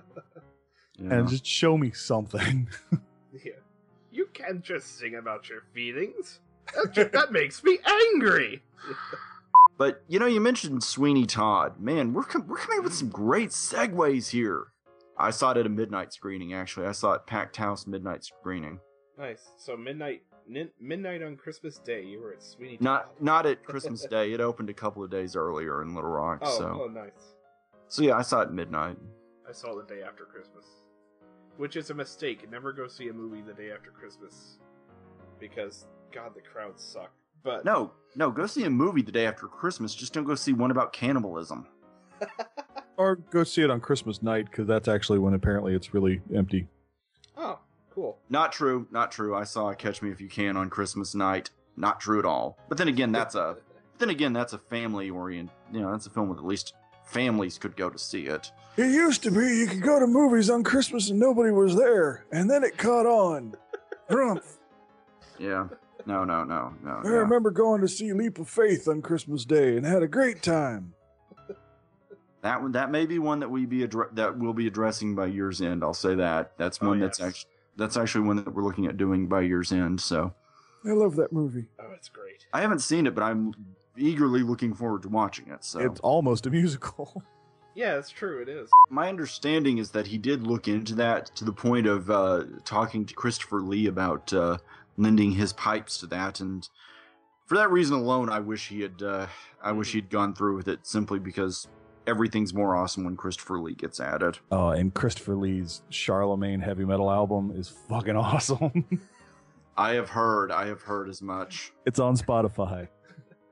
yeah. 0.99 1.15
and 1.15 1.29
just 1.29 1.47
show 1.47 1.77
me 1.77 1.91
something. 1.93 2.69
Can't 4.35 4.63
just 4.63 4.99
sing 4.99 5.17
about 5.17 5.49
your 5.49 5.63
feelings. 5.75 6.41
That, 6.95 7.11
that 7.13 7.33
makes 7.33 7.63
me 7.63 7.79
angry. 7.85 8.63
But 9.79 10.03
you 10.09 10.19
know, 10.19 10.27
you 10.27 10.41
mentioned 10.41 10.83
Sweeney 10.85 11.27
Todd. 11.27 11.81
Man, 11.81 12.13
we're 12.13 12.25
com- 12.25 12.47
we're 12.47 12.57
coming 12.57 12.79
up 12.79 12.85
with 12.85 12.95
some 12.95 13.09
great 13.09 13.51
segues 13.51 14.31
here. 14.31 14.69
I 15.19 15.31
saw 15.31 15.51
it 15.53 15.59
at 15.59 15.67
a 15.67 15.69
midnight 15.69 16.13
screening. 16.13 16.55
Actually, 16.55 16.87
I 16.87 16.93
saw 16.93 17.13
it 17.13 17.27
packed 17.27 17.57
house 17.57 17.87
midnight 17.87 18.25
screening. 18.25 18.81
Nice. 19.19 19.51
So 19.57 19.77
midnight, 19.77 20.23
nin- 20.49 20.71
midnight 20.81 21.23
on 21.23 21.37
Christmas 21.37 21.79
Day, 21.79 22.03
you 22.05 22.21
were 22.21 22.33
at 22.33 22.43
Sweeney. 22.43 22.77
Todd. 22.79 22.85
not 22.85 23.23
not 23.23 23.47
at 23.47 23.65
Christmas 23.67 24.07
Day. 24.07 24.33
It 24.33 24.41
opened 24.41 24.71
a 24.71 24.75
couple 24.75 25.05
of 25.05 25.11
days 25.11 25.37
earlier 25.37 25.83
in 25.83 25.95
Little 25.95 26.11
Rock. 26.11 26.39
Oh, 26.43 26.59
so 26.59 26.83
oh, 26.85 26.89
nice. 26.89 27.35
so 27.89 28.03
yeah, 28.03 28.17
I 28.17 28.23
saw 28.23 28.41
it 28.41 28.53
midnight. 28.53 28.97
I 29.49 29.53
saw 29.53 29.79
it 29.79 29.87
the 29.87 29.95
day 29.95 30.03
after 30.03 30.25
Christmas, 30.25 30.65
which 31.57 31.77
is 31.77 31.91
a 31.91 31.95
mistake. 31.95 32.51
Never 32.51 32.73
go 32.73 32.89
see 32.89 33.09
a 33.09 33.13
movie 33.13 33.43
the 33.43 33.55
day 33.55 33.71
after 33.71 33.91
Christmas, 33.91 34.59
because 35.39 35.87
God, 36.13 36.35
the 36.35 36.41
crowds 36.41 36.83
suck. 36.83 37.11
But 37.43 37.65
No, 37.65 37.93
no, 38.15 38.31
go 38.31 38.47
see 38.47 38.65
a 38.65 38.71
movie 38.71 39.03
the 39.03 39.13
day 39.13 39.27
after 39.27 39.47
Christmas. 39.47 39.95
Just 39.95 40.13
don't 40.13 40.25
go 40.25 40.35
see 40.35 40.53
one 40.53 40.71
about 40.71 40.93
cannibalism. 40.93 41.67
or 42.97 43.17
go 43.17 43.43
see 43.45 43.63
it 43.63 43.71
on 43.71 43.81
Christmas 43.81 44.23
night 44.23 44.47
because 44.51 44.67
that's 44.67 44.89
actually 44.89 45.19
when 45.19 45.35
apparently 45.35 45.75
it's 45.75 45.93
really 45.93 46.21
empty. 46.35 46.69
oh, 47.37 47.59
cool. 47.91 48.19
Not 48.29 48.53
true. 48.53 48.87
Not 48.91 49.11
true. 49.11 49.35
I 49.35 49.45
saw 49.45 49.73
Catch 49.73 50.03
Me 50.03 50.11
If 50.11 50.21
You 50.21 50.29
Can 50.29 50.57
on 50.57 50.71
Christmas 50.71 51.15
night. 51.15 51.51
Not 51.77 52.01
true 52.01 52.19
at 52.19 52.25
all. 52.25 52.59
But 52.69 52.79
then 52.79 52.89
again, 52.89 53.13
that's 53.13 53.35
a 53.35 53.57
then 53.99 54.11
again 54.11 54.33
that's 54.33 54.53
a 54.53 54.59
family 54.59 55.11
orient. 55.11 55.51
You 55.73 55.81
know, 55.81 55.91
that's 55.91 56.07
a 56.07 56.11
film 56.11 56.29
with 56.29 56.39
at 56.39 56.45
least 56.45 56.75
families 57.05 57.59
could 57.59 57.77
go 57.77 57.91
to 57.91 57.99
see 57.99 58.27
it. 58.27 58.53
It 58.77 58.87
used 58.91 59.23
to 59.25 59.31
be 59.31 59.59
you 59.59 59.67
could 59.67 59.83
go 59.83 60.01
to 60.01 60.07
movies 60.07 60.49
on 60.49 60.63
Christmas 60.65 61.11
and 61.11 61.21
nobody 61.21 61.51
was 61.51 61.77
there, 61.77 62.25
and 62.33 62.51
then 62.51 62.65
it 62.65 62.79
caught 62.79 63.07
on. 63.07 63.55
Grumph. 64.09 64.59
Yeah. 65.39 65.69
No, 66.07 66.25
no, 66.25 66.43
no, 66.45 66.75
no. 66.83 67.01
I 67.05 67.05
yeah. 67.05 67.11
remember 67.19 67.51
going 67.51 67.81
to 67.83 67.89
see 67.89 68.13
Leap 68.13 68.39
of 68.39 68.49
Faith 68.49 68.89
on 68.89 69.03
Christmas 69.03 69.45
Day 69.45 69.77
and 69.77 69.87
had 69.87 70.03
a 70.03 70.09
great 70.09 70.43
time. 70.43 70.95
That 72.41 72.61
one, 72.61 72.73
that 72.73 72.91
may 72.91 73.07
be 73.07 73.21
one 73.21 73.39
that 73.41 73.51
we 73.51 73.67
be 73.67 73.87
addre- 73.87 74.13
that 74.17 74.37
we'll 74.37 74.53
be 74.53 74.67
addressing 74.67 75.15
by 75.15 75.27
year's 75.27 75.61
end. 75.61 75.85
I'll 75.85 75.95
say 75.95 76.17
that. 76.17 76.53
That's 76.57 76.79
Oh, 76.83 76.89
one 76.89 76.99
that's 76.99 77.21
actually 77.21 77.51
that's 77.77 77.97
actually 77.97 78.27
one 78.27 78.37
that 78.37 78.53
we're 78.53 78.65
looking 78.65 78.87
at 78.87 78.97
doing 78.97 79.29
by 79.29 79.43
year's 79.43 79.71
end. 79.71 80.01
So 80.01 80.35
I 80.85 80.91
love 80.91 81.15
that 81.17 81.33
movie. 81.33 81.67
Oh, 81.79 81.93
it's 81.95 82.09
great. 82.09 82.47
I 82.53 82.61
haven't 82.63 82.81
seen 82.81 83.07
it, 83.07 83.15
but 83.15 83.23
I'm 83.23 83.55
eagerly 83.97 84.43
looking 84.43 84.75
forward 84.75 85.03
to 85.03 85.09
watching 85.09 85.49
it. 85.49 85.63
So 85.65 85.79
It's 85.79 86.01
almost 86.01 86.47
a 86.47 86.51
musical. 86.51 87.23
Yeah, 87.75 87.97
it's 87.97 88.11
true. 88.11 88.43
It 88.43 88.49
is. 88.49 88.69
my 88.91 89.09
understanding 89.09 89.79
is 89.79 89.91
that 89.93 90.07
he 90.07 90.19
did 90.19 90.47
look 90.47 90.69
into 90.69 90.95
that 90.97 91.27
to 91.37 91.45
the 91.45 91.53
point 91.53 91.87
of 91.87 92.11
uh, 92.11 92.45
talking 92.65 93.07
to 93.07 93.15
Christopher 93.15 93.63
Lee 93.63 93.87
about 93.87 94.33
uh, 94.33 94.59
lending 94.97 95.33
his 95.33 95.53
pipes 95.55 95.99
to 95.99 96.07
that, 96.09 96.41
and 96.41 96.69
for 97.47 97.57
that 97.57 97.71
reason 97.71 97.97
alone, 97.97 98.29
I 98.29 98.41
wish 98.41 98.69
he 98.69 98.83
had. 98.83 99.03
Uh, 99.03 99.27
I 99.63 99.73
wish 99.73 99.93
he'd 99.93 100.11
gone 100.11 100.35
through 100.35 100.57
with 100.57 100.69
it 100.69 100.87
simply 100.87 101.19
because 101.19 101.67
everything's 102.07 102.53
more 102.53 102.77
awesome 102.77 103.05
when 103.05 103.17
Christopher 103.17 103.59
Lee 103.61 103.75
gets 103.75 104.01
at 104.01 104.23
it. 104.23 104.39
Oh, 104.51 104.69
and 104.69 104.93
Christopher 104.93 105.37
Lee's 105.37 105.83
Charlemagne 105.89 106.61
heavy 106.61 106.85
metal 106.85 107.11
album 107.11 107.53
is 107.57 107.69
fucking 107.69 108.17
awesome. 108.17 108.85
I 109.79 109.95
have 109.95 110.11
heard. 110.11 110.51
I 110.53 110.67
have 110.67 110.83
heard 110.83 111.09
as 111.09 111.23
much. 111.23 111.73
it's 111.87 111.99
on 111.99 112.17
Spotify. 112.17 112.89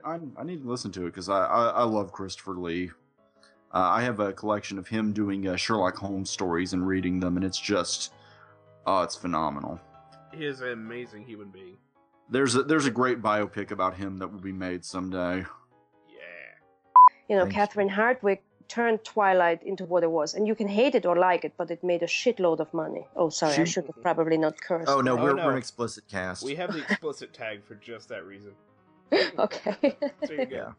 I, 0.05 0.19
I 0.37 0.45
need 0.45 0.63
to 0.63 0.69
listen 0.69 0.91
to 0.93 1.03
it 1.03 1.07
because 1.07 1.29
I, 1.31 1.45
I 1.47 1.69
I 1.69 1.83
love 1.85 2.13
Christopher 2.13 2.55
Lee. 2.55 2.91
Uh, 3.73 3.79
I 3.79 4.03
have 4.03 4.19
a 4.21 4.33
collection 4.33 4.79
of 4.79 4.89
him 4.89 5.13
doing 5.13 5.47
uh, 5.47 5.57
Sherlock 5.57 5.97
Holmes 5.97 6.29
stories 6.31 6.73
and 6.73 6.87
reading 6.87 7.21
them, 7.21 7.37
and 7.37 7.45
it's 7.45 7.59
just, 7.61 8.13
oh, 8.87 9.03
it's 9.03 9.15
phenomenal. 9.15 9.79
He 10.35 10.45
is 10.45 10.61
an 10.61 10.73
amazing 10.73 11.25
human 11.25 11.49
being. 11.51 11.77
There's 12.29 12.55
a 12.57 12.63
there's 12.63 12.87
a 12.87 12.91
great 12.91 13.21
biopic 13.21 13.71
about 13.73 13.97
him 13.97 14.19
that 14.19 14.29
will 14.33 14.41
be 14.41 14.53
made 14.53 14.85
someday. 14.85 15.39
Yeah. 16.09 16.15
You 17.29 17.37
know, 17.37 17.43
Thanks. 17.43 17.55
Catherine 17.57 17.89
Hardwicke 17.91 18.39
turned 18.69 19.05
Twilight 19.05 19.63
into 19.65 19.85
what 19.85 20.05
it 20.05 20.11
was, 20.11 20.35
and 20.35 20.47
you 20.47 20.55
can 20.55 20.69
hate 20.69 20.95
it 20.95 21.05
or 21.07 21.17
like 21.17 21.45
it, 21.45 21.55
but 21.57 21.71
it 21.73 21.83
made 21.83 22.03
a 22.05 22.07
shitload 22.07 22.61
of 22.61 22.73
money. 22.73 23.07
Oh, 23.17 23.29
sorry, 23.31 23.55
I 23.55 23.65
She- 23.65 23.73
should 23.73 23.87
have 23.87 24.01
probably 24.03 24.37
not 24.39 24.61
cursed. 24.61 24.89
Oh 24.89 25.01
no, 25.01 25.19
Oh, 25.19 25.23
we're, 25.23 25.35
no. 25.35 25.45
we're 25.47 25.53
an 25.53 25.59
explicit 25.59 26.05
cast. 26.09 26.45
We 26.45 26.55
have 26.57 26.73
the 26.73 26.81
explicit 26.89 27.33
tag 27.33 27.65
for 27.65 27.75
just 27.77 28.09
that 28.11 28.25
reason. 28.25 28.53
okay. 29.39 29.97
So 30.25 30.33
you 30.33 30.47
go. 30.47 30.57
Yeah. 30.57 30.73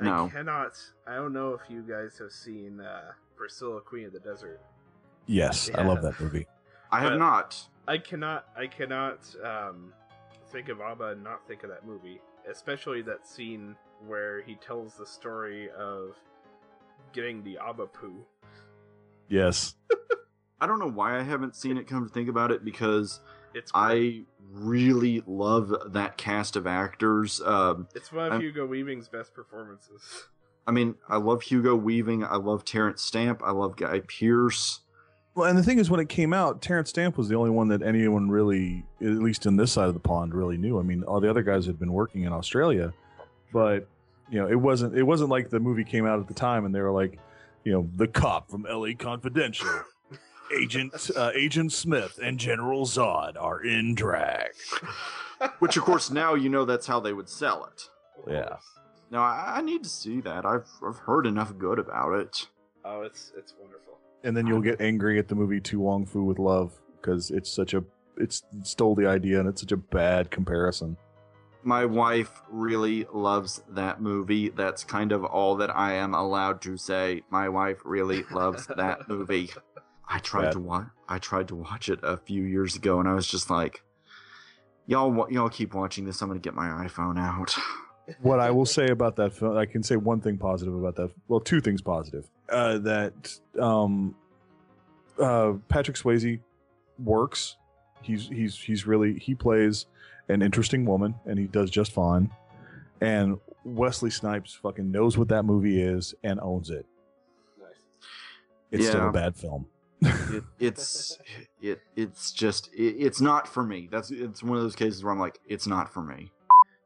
I 0.00 0.28
cannot. 0.28 0.78
I 1.06 1.16
don't 1.16 1.32
know 1.32 1.52
if 1.54 1.70
you 1.70 1.82
guys 1.82 2.18
have 2.18 2.32
seen 2.32 2.80
uh, 2.80 3.12
Priscilla, 3.36 3.80
Queen 3.80 4.06
of 4.06 4.12
the 4.12 4.20
Desert. 4.20 4.60
Yes, 5.26 5.70
I 5.74 5.82
love 5.82 6.02
that 6.02 6.18
movie. 6.20 6.46
I 6.90 7.00
have 7.00 7.18
not. 7.18 7.60
I 7.86 7.98
cannot. 7.98 8.46
I 8.56 8.66
cannot 8.66 9.20
um, 9.44 9.92
think 10.50 10.68
of 10.68 10.80
Abba 10.80 11.12
and 11.12 11.24
not 11.24 11.46
think 11.46 11.62
of 11.62 11.70
that 11.70 11.86
movie, 11.86 12.20
especially 12.50 13.02
that 13.02 13.26
scene 13.26 13.76
where 14.06 14.42
he 14.42 14.54
tells 14.56 14.94
the 14.94 15.06
story 15.06 15.70
of 15.78 16.16
getting 17.12 17.42
the 17.44 17.58
Abba 17.58 17.86
poo. 17.86 18.24
Yes. 19.28 19.74
I 20.60 20.66
don't 20.66 20.78
know 20.78 20.90
why 20.90 21.18
I 21.18 21.22
haven't 21.22 21.56
seen 21.56 21.78
it. 21.78 21.86
Come 21.86 22.06
to 22.06 22.12
think 22.12 22.28
about 22.28 22.50
it, 22.50 22.64
because 22.64 23.20
It's 23.54 23.72
great. 23.72 23.80
I 23.80 24.22
really 24.52 25.22
love 25.26 25.72
that 25.92 26.16
cast 26.16 26.56
of 26.56 26.66
actors. 26.66 27.40
Um, 27.42 27.88
It's 27.94 28.12
one 28.12 28.26
of 28.26 28.32
I'm- 28.32 28.40
Hugo 28.40 28.66
Weaving's 28.66 29.08
best 29.08 29.34
performances. 29.34 30.02
I 30.66 30.72
mean, 30.72 30.94
I 31.08 31.16
love 31.16 31.42
Hugo 31.42 31.74
Weaving. 31.74 32.22
I 32.24 32.36
love 32.36 32.64
Terence 32.64 33.02
Stamp. 33.02 33.42
I 33.44 33.50
love 33.50 33.76
Guy 33.76 34.00
Pearce. 34.06 34.80
Well, 35.34 35.48
and 35.48 35.56
the 35.58 35.62
thing 35.62 35.78
is, 35.78 35.90
when 35.90 36.00
it 36.00 36.08
came 36.08 36.32
out, 36.32 36.60
Terence 36.60 36.90
Stamp 36.90 37.16
was 37.16 37.28
the 37.28 37.34
only 37.34 37.50
one 37.50 37.68
that 37.68 37.82
anyone 37.82 38.28
really, 38.30 38.84
at 39.00 39.06
least 39.06 39.46
in 39.46 39.56
this 39.56 39.72
side 39.72 39.88
of 39.88 39.94
the 39.94 40.00
pond, 40.00 40.34
really 40.34 40.58
knew. 40.58 40.78
I 40.78 40.82
mean, 40.82 41.02
all 41.04 41.20
the 41.20 41.30
other 41.30 41.42
guys 41.42 41.66
had 41.66 41.78
been 41.78 41.92
working 41.92 42.24
in 42.24 42.32
Australia, 42.32 42.92
but 43.52 43.88
you 44.30 44.38
know, 44.40 44.48
it 44.48 44.54
wasn't. 44.56 44.96
It 44.96 45.02
wasn't 45.04 45.30
like 45.30 45.48
the 45.50 45.58
movie 45.60 45.82
came 45.84 46.04
out 46.06 46.20
at 46.20 46.28
the 46.28 46.34
time, 46.34 46.64
and 46.64 46.74
they 46.74 46.80
were 46.80 46.92
like, 46.92 47.18
you 47.64 47.72
know, 47.72 47.88
the 47.96 48.06
cop 48.06 48.50
from 48.50 48.66
L.A. 48.66 48.94
Confidential, 48.94 49.68
Agent 50.56 51.10
uh, 51.16 51.30
Agent 51.34 51.72
Smith, 51.72 52.18
and 52.22 52.38
General 52.38 52.84
Zod 52.86 53.40
are 53.40 53.62
in 53.62 53.94
drag. 53.94 54.50
Which, 55.58 55.76
of 55.76 55.84
course, 55.84 56.10
now 56.10 56.34
you 56.34 56.48
know 56.48 56.64
that's 56.64 56.86
how 56.86 57.00
they 57.00 57.12
would 57.12 57.28
sell 57.28 57.64
it. 57.64 57.88
Yeah. 58.30 58.56
Now, 59.10 59.22
I, 59.22 59.54
I 59.56 59.60
need 59.62 59.82
to 59.84 59.88
see 59.88 60.20
that. 60.20 60.44
I've, 60.44 60.68
I've 60.86 60.98
heard 60.98 61.26
enough 61.26 61.56
good 61.56 61.78
about 61.78 62.12
it. 62.14 62.46
Oh, 62.84 63.02
it's 63.02 63.32
it's 63.36 63.54
wonderful. 63.60 63.98
And 64.24 64.36
then 64.36 64.46
you'll 64.46 64.60
get 64.60 64.80
angry 64.80 65.18
at 65.18 65.28
the 65.28 65.34
movie 65.34 65.60
To 65.60 65.80
Wong 65.80 66.04
Foo 66.06 66.24
with 66.24 66.38
Love 66.38 66.72
because 67.00 67.30
it's 67.30 67.50
such 67.50 67.74
a 67.74 67.82
it's 68.16 68.42
stole 68.62 68.94
the 68.94 69.06
idea 69.06 69.40
and 69.40 69.48
it's 69.48 69.62
such 69.62 69.72
a 69.72 69.76
bad 69.76 70.30
comparison. 70.30 70.96
My 71.62 71.84
wife 71.84 72.42
really 72.50 73.06
loves 73.12 73.62
that 73.70 74.00
movie. 74.00 74.48
That's 74.48 74.82
kind 74.82 75.12
of 75.12 75.24
all 75.24 75.56
that 75.56 75.74
I 75.74 75.94
am 75.94 76.14
allowed 76.14 76.62
to 76.62 76.76
say. 76.78 77.22
My 77.30 77.50
wife 77.50 77.78
really 77.84 78.24
loves 78.30 78.66
that 78.66 79.08
movie. 79.08 79.50
I 80.10 80.18
tried 80.18 80.42
Bad. 80.42 80.52
to 80.52 80.58
watch. 80.58 80.86
I 81.08 81.18
tried 81.18 81.48
to 81.48 81.54
watch 81.54 81.88
it 81.88 82.00
a 82.02 82.16
few 82.16 82.42
years 82.42 82.74
ago, 82.74 82.98
and 82.98 83.08
I 83.08 83.14
was 83.14 83.26
just 83.26 83.48
like, 83.48 83.82
"Y'all, 84.86 85.30
y'all 85.30 85.48
keep 85.48 85.72
watching 85.72 86.04
this. 86.04 86.20
I'm 86.20 86.28
gonna 86.28 86.40
get 86.40 86.54
my 86.54 86.68
iPhone 86.86 87.18
out." 87.18 87.56
what 88.20 88.40
I 88.40 88.50
will 88.50 88.66
say 88.66 88.88
about 88.88 89.16
that 89.16 89.32
film, 89.32 89.56
I 89.56 89.66
can 89.66 89.84
say 89.84 89.94
one 89.96 90.20
thing 90.20 90.36
positive 90.36 90.74
about 90.74 90.96
that. 90.96 91.10
Well, 91.28 91.38
two 91.38 91.60
things 91.60 91.80
positive. 91.80 92.28
Uh, 92.48 92.78
that 92.78 93.38
um, 93.58 94.16
uh, 95.20 95.52
Patrick 95.68 95.96
Swayze 95.96 96.40
works. 96.98 97.56
He's 98.02 98.28
he's 98.28 98.56
he's 98.56 98.86
really 98.86 99.16
he 99.18 99.36
plays 99.36 99.86
an 100.28 100.42
interesting 100.42 100.84
woman, 100.84 101.14
and 101.24 101.38
he 101.38 101.46
does 101.46 101.70
just 101.70 101.92
fine. 101.92 102.30
And 103.00 103.38
Wesley 103.64 104.10
Snipes 104.10 104.54
fucking 104.54 104.90
knows 104.90 105.16
what 105.16 105.28
that 105.28 105.44
movie 105.44 105.80
is 105.80 106.14
and 106.24 106.40
owns 106.40 106.70
it. 106.70 106.84
Nice. 107.58 107.68
It's 108.72 108.88
still 108.88 109.08
a 109.08 109.12
bad 109.12 109.36
film. 109.36 109.66
It, 110.02 110.44
it's 110.58 111.18
it 111.60 111.80
it's 111.96 112.32
just 112.32 112.72
it, 112.72 112.96
it's 112.98 113.20
not 113.20 113.46
for 113.46 113.62
me. 113.62 113.88
That's 113.90 114.10
it's 114.10 114.42
one 114.42 114.56
of 114.56 114.62
those 114.62 114.76
cases 114.76 115.04
where 115.04 115.12
I'm 115.12 115.18
like, 115.18 115.38
it's 115.46 115.66
not 115.66 115.92
for 115.92 116.02
me. 116.02 116.32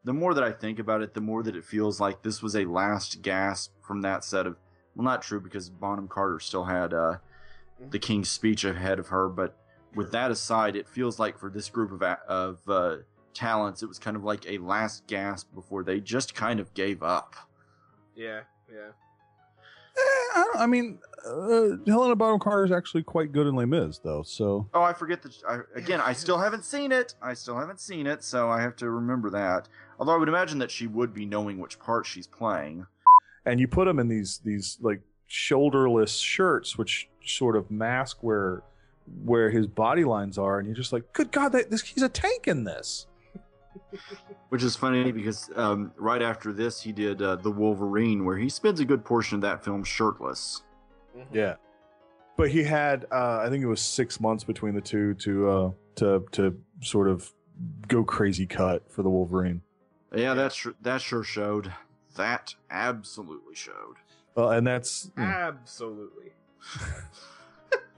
The 0.04 0.12
more 0.12 0.34
that 0.34 0.44
I 0.44 0.52
think 0.52 0.78
about 0.78 1.02
it, 1.02 1.14
the 1.14 1.20
more 1.20 1.42
that 1.42 1.56
it 1.56 1.64
feels 1.64 2.00
like 2.00 2.22
this 2.22 2.42
was 2.42 2.54
a 2.54 2.64
last 2.64 3.22
gasp 3.22 3.72
from 3.82 4.02
that 4.02 4.24
set 4.24 4.46
of 4.46 4.56
well, 4.94 5.04
not 5.04 5.22
true 5.22 5.40
because 5.40 5.70
Bonham 5.70 6.08
Carter 6.08 6.38
still 6.40 6.64
had 6.64 6.92
uh, 6.94 7.16
the 7.90 7.98
King's 7.98 8.28
Speech 8.28 8.64
ahead 8.64 8.98
of 8.98 9.08
her, 9.08 9.28
but 9.28 9.56
with 9.94 10.12
that 10.12 10.30
aside, 10.30 10.76
it 10.76 10.88
feels 10.88 11.18
like 11.18 11.38
for 11.38 11.50
this 11.50 11.68
group 11.68 11.92
of 11.92 12.02
of 12.02 12.58
uh, 12.68 12.96
talents, 13.32 13.82
it 13.82 13.86
was 13.86 13.98
kind 13.98 14.16
of 14.16 14.24
like 14.24 14.46
a 14.48 14.58
last 14.58 15.06
gasp 15.06 15.52
before 15.54 15.82
they 15.82 16.00
just 16.00 16.34
kind 16.34 16.60
of 16.60 16.72
gave 16.74 17.02
up. 17.02 17.34
Yeah, 18.14 18.40
yeah. 18.72 18.90
Eh, 19.96 20.00
I, 20.00 20.44
don't, 20.52 20.56
I 20.62 20.66
mean, 20.66 20.98
uh, 21.26 21.76
Helena 21.86 22.16
Bonham 22.16 22.38
Carter 22.40 22.64
is 22.64 22.72
actually 22.72 23.02
quite 23.02 23.32
good 23.32 23.46
in 23.46 23.54
Les 23.54 23.64
Mis, 23.66 23.98
though. 23.98 24.22
So 24.22 24.68
Oh, 24.74 24.82
I 24.82 24.92
forget 24.92 25.22
that. 25.22 25.34
I, 25.48 25.58
again, 25.78 26.00
I 26.00 26.12
still 26.12 26.38
haven't 26.38 26.64
seen 26.64 26.92
it. 26.92 27.14
I 27.22 27.34
still 27.34 27.56
haven't 27.58 27.80
seen 27.80 28.06
it, 28.06 28.22
so 28.24 28.50
I 28.50 28.60
have 28.60 28.76
to 28.76 28.90
remember 28.90 29.30
that. 29.30 29.68
Although 29.98 30.14
I 30.14 30.16
would 30.18 30.28
imagine 30.28 30.58
that 30.58 30.70
she 30.70 30.86
would 30.86 31.14
be 31.14 31.24
knowing 31.24 31.58
which 31.58 31.78
part 31.78 32.06
she's 32.06 32.26
playing. 32.26 32.86
and 33.46 33.60
you 33.60 33.68
put 33.68 33.86
him 33.86 33.98
in 33.98 34.08
these 34.08 34.40
these 34.44 34.78
like 34.80 35.00
shoulderless 35.30 36.20
shirts 36.22 36.76
which 36.78 37.08
sort 37.24 37.56
of 37.56 37.70
mask 37.70 38.18
where 38.22 38.62
where 39.24 39.50
his 39.50 39.66
body 39.66 40.04
lines 40.04 40.38
are 40.38 40.58
and 40.58 40.66
you're 40.66 40.76
just 40.76 40.92
like 40.92 41.12
good 41.12 41.30
god 41.32 41.52
that, 41.52 41.70
this 41.70 41.82
he's 41.82 42.02
a 42.02 42.08
tank 42.08 42.46
in 42.46 42.64
this 42.64 43.06
Which 44.50 44.62
is 44.62 44.76
funny 44.76 45.10
because 45.12 45.50
um, 45.56 45.92
right 45.96 46.22
after 46.22 46.52
this, 46.52 46.80
he 46.80 46.92
did 46.92 47.20
uh, 47.22 47.36
The 47.36 47.50
Wolverine, 47.50 48.24
where 48.24 48.36
he 48.36 48.48
spends 48.48 48.80
a 48.80 48.84
good 48.84 49.04
portion 49.04 49.36
of 49.36 49.42
that 49.42 49.64
film 49.64 49.82
shirtless. 49.84 50.62
Mhm. 51.16 51.24
yeah 51.32 51.54
but 52.36 52.50
he 52.50 52.64
had 52.64 53.06
uh 53.12 53.38
i 53.44 53.48
think 53.48 53.62
it 53.62 53.68
was 53.68 53.80
six 53.80 54.18
months 54.18 54.42
between 54.42 54.74
the 54.74 54.80
two 54.80 55.14
to 55.14 55.48
uh 55.48 55.70
to 55.94 56.26
to 56.32 56.60
sort 56.82 57.06
of 57.06 57.32
go 57.86 58.02
crazy 58.02 58.44
cut 58.46 58.82
for 58.90 59.04
the 59.04 59.08
wolverine 59.08 59.62
Yeah, 60.12 60.34
that 60.34 60.52
sure, 60.52 60.74
that 60.82 61.00
sure 61.00 61.22
showed. 61.22 61.72
That 62.16 62.52
absolutely 62.68 63.54
showed. 63.54 63.96
well 64.34 64.50
and 64.50 64.66
that's 64.66 65.10
Mm. 65.16 65.32
Absolutely. 65.32 66.32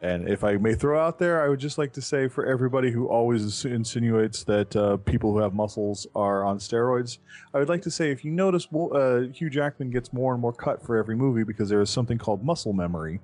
And 0.02 0.28
if 0.28 0.44
I 0.44 0.56
may 0.56 0.74
throw 0.74 1.00
out 1.04 1.18
there, 1.18 1.42
I 1.42 1.48
would 1.48 1.58
just 1.58 1.78
like 1.78 1.92
to 1.94 2.02
say 2.02 2.28
for 2.28 2.44
everybody 2.44 2.90
who 2.90 3.06
always 3.08 3.64
insinuates 3.64 4.44
that 4.44 4.76
uh, 4.76 4.98
people 4.98 5.32
who 5.32 5.38
have 5.38 5.54
muscles 5.54 6.06
are 6.14 6.44
on 6.44 6.58
steroids, 6.58 7.18
I 7.54 7.58
would 7.58 7.68
like 7.68 7.82
to 7.82 7.90
say 7.90 8.10
if 8.10 8.24
you 8.24 8.30
notice, 8.30 8.68
uh, 8.72 9.22
Hugh 9.32 9.48
Jackman 9.48 9.90
gets 9.90 10.12
more 10.12 10.34
and 10.34 10.40
more 10.42 10.52
cut 10.52 10.84
for 10.84 10.96
every 10.96 11.16
movie 11.16 11.44
because 11.44 11.70
there 11.70 11.80
is 11.80 11.88
something 11.88 12.18
called 12.18 12.44
muscle 12.44 12.74
memory. 12.74 13.20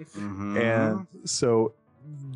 Mhm. 0.00 0.58
And 0.58 1.06
so 1.28 1.72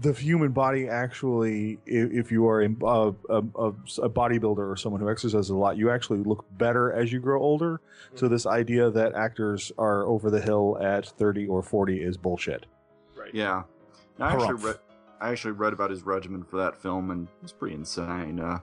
the 0.01 0.13
human 0.13 0.53
body 0.53 0.89
actually, 0.89 1.79
if, 1.87 2.11
if 2.13 2.33
you 2.33 2.47
are 2.47 2.63
a, 2.63 2.69
a, 2.83 3.15
a, 3.31 3.69
a 4.03 4.11
bodybuilder 4.11 4.71
or 4.71 4.77
someone 4.77 5.01
who 5.01 5.11
exercises 5.11 5.51
a 5.51 5.57
lot, 5.57 5.77
you 5.77 5.91
actually 5.91 6.21
look 6.21 6.45
better 6.59 6.93
as 6.93 7.11
you 7.11 7.21
grow 7.21 7.41
older. 7.41 7.81
So 8.15 8.29
this 8.29 8.47
idea 8.47 8.91
that 8.91 9.15
actors 9.15 9.73
are 9.79 10.05
over 10.05 10.31
the 10.31 10.41
hill 10.41 10.79
at 10.81 11.07
30 11.07 11.47
or 11.49 11.63
40 11.63 12.03
is 12.03 12.17
bullshit. 12.17 12.67
Right. 13.17 13.35
Yeah, 13.35 13.65
I 14.21 14.33
actually 14.33 14.55
read. 14.55 14.79
I 15.21 15.31
actually 15.31 15.53
read 15.53 15.73
about 15.73 15.91
his 15.91 16.03
regimen 16.05 16.45
for 16.45 16.57
that 16.59 16.81
film, 16.81 17.11
and 17.11 17.27
it's 17.43 17.53
pretty 17.53 17.75
insane. 17.75 18.39
Uh, 18.41 18.61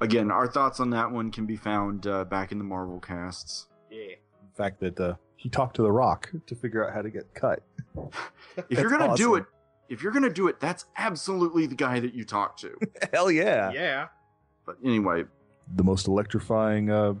again, 0.00 0.30
our 0.30 0.46
thoughts 0.46 0.80
on 0.80 0.90
that 0.90 1.10
one 1.10 1.30
can 1.30 1.44
be 1.46 1.56
found 1.56 2.06
uh, 2.06 2.24
back 2.24 2.50
in 2.52 2.58
the 2.58 2.64
Marvel 2.64 2.98
casts. 2.98 3.68
Yeah. 3.90 4.14
the 4.48 4.56
fact 4.56 4.80
that 4.80 4.98
uh, 4.98 5.14
he 5.36 5.50
talked 5.50 5.76
to 5.76 5.82
The 5.82 5.92
Rock 5.92 6.30
to 6.46 6.54
figure 6.54 6.86
out 6.86 6.94
how 6.94 7.02
to 7.02 7.10
get 7.10 7.32
cut. 7.34 7.62
If 8.68 8.78
you're 8.78 8.90
gonna 8.90 9.16
do 9.16 9.34
it, 9.36 9.44
if 9.88 10.02
you're 10.02 10.12
gonna 10.12 10.32
do 10.32 10.48
it, 10.48 10.60
that's 10.60 10.84
absolutely 10.96 11.66
the 11.66 11.74
guy 11.74 12.00
that 12.00 12.14
you 12.14 12.24
talk 12.24 12.56
to. 12.58 12.74
Hell 13.12 13.30
yeah. 13.30 13.70
Yeah. 13.72 14.08
but 14.66 14.76
anyway, 14.84 15.24
The 15.76 15.84
most 15.84 16.06
electrifying 16.06 16.90
uh, 16.90 17.14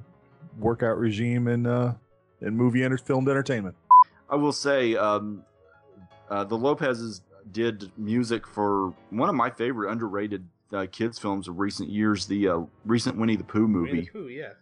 workout 0.58 0.98
regime 0.98 1.48
in 1.48 1.66
uh, 1.66 1.94
in 2.40 2.56
movie 2.56 2.82
and 2.82 2.98
filmed 3.00 3.28
entertainment. 3.28 3.74
I 4.30 4.36
will 4.36 4.52
say, 4.52 4.94
um, 4.96 5.42
uh, 6.30 6.44
the 6.44 6.56
Lopez's 6.56 7.22
did 7.50 7.90
music 7.96 8.46
for 8.46 8.94
one 9.10 9.28
of 9.28 9.34
my 9.34 9.50
favorite 9.50 9.90
underrated 9.90 10.46
uh, 10.72 10.86
kids 10.90 11.18
films 11.18 11.48
of 11.48 11.58
recent 11.58 11.90
years, 11.90 12.26
the 12.26 12.48
uh, 12.48 12.60
recent 12.84 13.16
Winnie 13.18 13.36
the 13.36 13.44
Pooh 13.44 13.68
movie. 13.68 13.90
Winnie 13.90 14.02
the 14.02 14.10
Pooh, 14.10 14.28
yeah. 14.28 14.52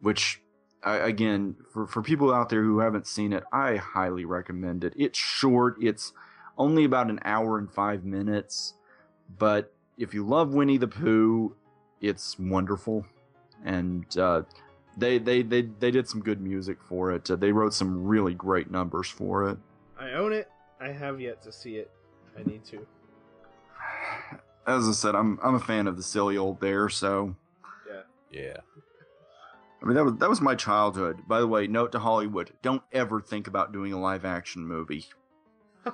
which 0.00 0.40
I, 0.82 0.96
again 0.98 1.56
for 1.72 1.86
for 1.86 2.02
people 2.02 2.32
out 2.32 2.48
there 2.48 2.62
who 2.62 2.78
haven't 2.78 3.06
seen 3.06 3.32
it 3.32 3.42
i 3.50 3.76
highly 3.76 4.24
recommend 4.26 4.84
it 4.84 4.92
it's 4.94 5.18
short 5.18 5.76
it's 5.80 6.12
only 6.58 6.84
about 6.84 7.08
an 7.08 7.18
hour 7.24 7.58
and 7.58 7.72
five 7.72 8.04
minutes 8.04 8.74
but 9.38 9.74
if 9.96 10.12
you 10.12 10.24
love 10.24 10.52
winnie 10.52 10.76
the 10.76 10.86
pooh 10.86 11.56
it's 12.02 12.38
wonderful 12.38 13.04
and 13.64 14.18
uh, 14.18 14.42
they, 14.98 15.18
they 15.18 15.42
they 15.42 15.62
they 15.62 15.90
did 15.90 16.06
some 16.06 16.20
good 16.20 16.42
music 16.42 16.78
for 16.82 17.10
it 17.10 17.28
uh, 17.30 17.36
they 17.36 17.52
wrote 17.52 17.72
some 17.72 18.04
really 18.04 18.34
great 18.34 18.70
numbers 18.70 19.08
for 19.08 19.48
it 19.48 19.58
I 19.98 20.12
own 20.12 20.32
it. 20.32 20.50
I 20.80 20.88
have 20.88 21.20
yet 21.20 21.42
to 21.42 21.52
see 21.52 21.76
it. 21.76 21.90
I 22.38 22.42
need 22.48 22.64
to. 22.66 22.86
as 24.66 24.88
i 24.88 24.92
said 24.92 25.14
i'm 25.14 25.38
i'm 25.44 25.54
a 25.54 25.60
fan 25.60 25.86
of 25.86 25.96
the 25.96 26.02
silly 26.02 26.36
old 26.36 26.58
bear 26.58 26.88
so 26.88 27.34
Yeah. 27.88 28.02
Yeah. 28.30 28.56
I 29.82 29.86
mean 29.86 29.94
that 29.94 30.04
was 30.04 30.14
that 30.16 30.28
was 30.28 30.40
my 30.40 30.54
childhood. 30.54 31.22
By 31.28 31.38
the 31.40 31.46
way, 31.46 31.66
note 31.66 31.92
to 31.92 31.98
Hollywood: 31.98 32.52
don't 32.62 32.82
ever 32.92 33.20
think 33.20 33.46
about 33.46 33.72
doing 33.72 33.92
a 33.92 34.00
live 34.00 34.24
action 34.24 34.66
movie. 34.66 35.06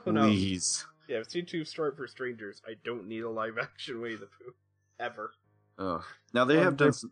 Oh 0.07 0.11
no. 0.11 0.23
Please. 0.23 0.87
Yeah, 1.07 1.19
I've 1.19 1.29
seen 1.31 1.45
Too 1.45 1.65
Short 1.67 1.97
for 1.99 2.07
Strangers. 2.07 2.63
I 2.67 2.77
don't 2.83 3.07
need 3.07 3.25
a 3.25 3.29
live 3.31 3.59
action 3.61 4.01
Winnie 4.01 4.15
the 4.17 4.27
Pooh. 4.27 4.55
Ever. 4.99 5.33
Ugh. 5.79 6.03
Now 6.33 6.47
they 6.47 6.57
Um, 6.57 6.63
have 6.65 6.77
done 6.79 6.93
some, 6.95 7.11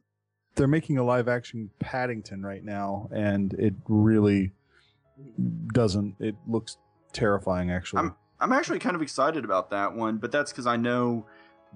They're 0.55 0.67
making 0.67 0.97
a 0.97 1.03
live 1.05 1.29
action 1.29 1.71
Paddington 1.79 2.43
right 2.43 2.65
now, 2.65 3.11
and 3.12 3.53
it 3.55 3.75
really 3.87 4.53
doesn't. 5.75 6.15
It 6.21 6.37
looks 6.49 6.79
terrifying, 7.11 7.71
actually. 7.71 8.00
I'm 8.00 8.14
I'm 8.40 8.52
actually 8.52 8.79
kind 8.79 8.97
of 8.97 9.02
excited 9.02 9.45
about 9.45 9.71
that 9.71 9.95
one, 9.95 10.17
but 10.17 10.33
that's 10.33 10.50
because 10.50 10.67
I 10.67 10.76
know 10.76 11.26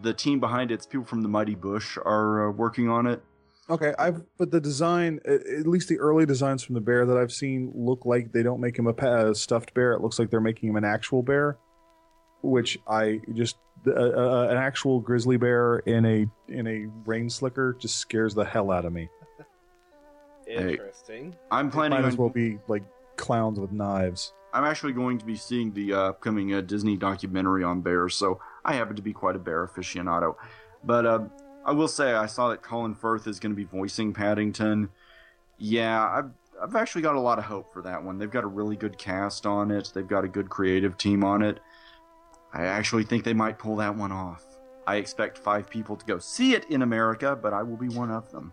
the 0.01 0.15
team 0.15 0.41
behind 0.41 0.71
it's 0.71 0.87
people 0.87 1.05
from 1.05 1.23
the 1.23 1.29
Mighty 1.29 1.55
Boosh 1.55 1.97
are 1.99 2.49
uh, 2.49 2.53
working 2.53 2.89
on 2.89 3.07
it. 3.07 3.23
Okay, 3.71 3.95
I've 3.99 4.23
but 4.39 4.51
the 4.51 4.61
design, 4.61 5.21
at 5.27 5.67
least 5.67 5.89
the 5.89 5.99
early 5.99 6.27
designs 6.27 6.63
from 6.63 6.75
the 6.75 6.81
bear 6.81 7.07
that 7.07 7.17
I've 7.17 7.33
seen, 7.33 7.73
look 7.75 8.05
like 8.05 8.33
they 8.33 8.43
don't 8.43 8.61
make 8.61 8.79
him 8.79 8.87
a, 8.87 8.93
pa- 8.93 9.27
a 9.27 9.35
stuffed 9.35 9.73
bear. 9.73 9.93
It 9.93 10.03
looks 10.03 10.19
like 10.19 10.31
they're 10.31 10.41
making 10.41 10.69
him 10.71 10.77
an 10.77 10.85
actual 10.85 11.23
bear, 11.23 11.57
which 12.43 12.79
I 12.87 13.21
just 13.33 13.57
uh, 13.87 13.93
uh, 13.93 14.49
an 14.51 14.57
actual 14.57 15.01
grizzly 15.01 15.39
bear 15.39 15.79
in 15.81 16.05
a 16.05 16.27
in 16.49 16.67
a 16.67 16.87
rain 17.07 17.31
slicker 17.31 17.77
just 17.79 17.97
scares 17.97 18.35
the 18.35 18.45
hell 18.45 18.71
out 18.71 18.85
of 18.85 18.93
me. 18.93 19.09
Interesting. 20.47 21.35
I'm 21.51 21.71
planning 21.71 21.99
It 21.99 22.03
Might 22.03 22.07
on 22.07 22.13
as 22.13 22.19
well 22.19 22.29
be 22.29 22.59
like 22.69 22.83
clowns 23.17 23.59
with 23.59 23.73
knives. 23.73 24.35
I'm 24.55 24.65
actually 24.65 24.93
going 24.93 25.19
to 25.19 25.25
be 25.25 25.35
seeing 25.35 25.73
the 25.73 25.95
uh, 25.95 25.99
upcoming 26.11 26.55
uh, 26.55 26.61
Disney 26.61 26.97
documentary 26.97 27.65
on 27.65 27.81
bears, 27.81 28.15
so 28.15 28.41
I 28.65 28.75
happen 28.75 28.95
to 28.95 29.03
be 29.03 29.13
quite 29.13 29.35
a 29.35 29.39
bear 29.41 29.67
aficionado. 29.67 30.37
But 30.85 31.05
uh, 31.05 31.25
I 31.67 31.73
will 31.73 31.89
say 31.89 32.15
I 32.15 32.27
saw 32.27 32.51
that 32.51 32.63
Colin 32.63 32.95
Firth 32.95 33.27
is 33.27 33.41
going 33.41 33.51
to 33.51 33.57
be 33.57 33.65
voicing 33.65 34.13
Paddington. 34.13 34.91
Yeah, 35.59 36.05
I've, 36.09 36.31
I've 36.63 36.77
actually 36.77 37.03
got 37.03 37.17
a 37.17 37.21
lot 37.21 37.39
of 37.41 37.45
hope 37.45 37.73
for 37.73 37.83
that 37.83 38.05
one. 38.05 38.17
They've 38.17 38.31
got 38.31 38.45
a 38.45 38.49
really 38.49 38.77
good 38.77 38.97
cast 38.97 39.45
on 39.45 39.73
it. 39.73 39.91
They've 39.93 40.07
got 40.07 40.25
a 40.25 40.29
good 40.29 40.49
creative 40.49 40.97
team 40.97 41.25
on 41.25 41.43
it. 41.43 41.59
I 42.53 42.67
actually 42.67 43.03
think 43.03 43.25
they 43.25 43.35
might 43.35 43.59
pull 43.59 43.75
that 43.77 43.97
one 43.97 44.13
off. 44.13 44.45
I 44.87 44.97
expect 44.97 45.37
five 45.37 45.69
people 45.69 45.97
to 45.97 46.07
go 46.07 46.19
see 46.21 46.55
it 46.55 46.71
in 46.71 46.83
America, 46.83 47.37
but 47.41 47.53
I 47.53 47.65
will 47.65 47.77
be 47.77 47.89
one 47.89 48.13
of 48.13 48.31
them. 48.31 48.53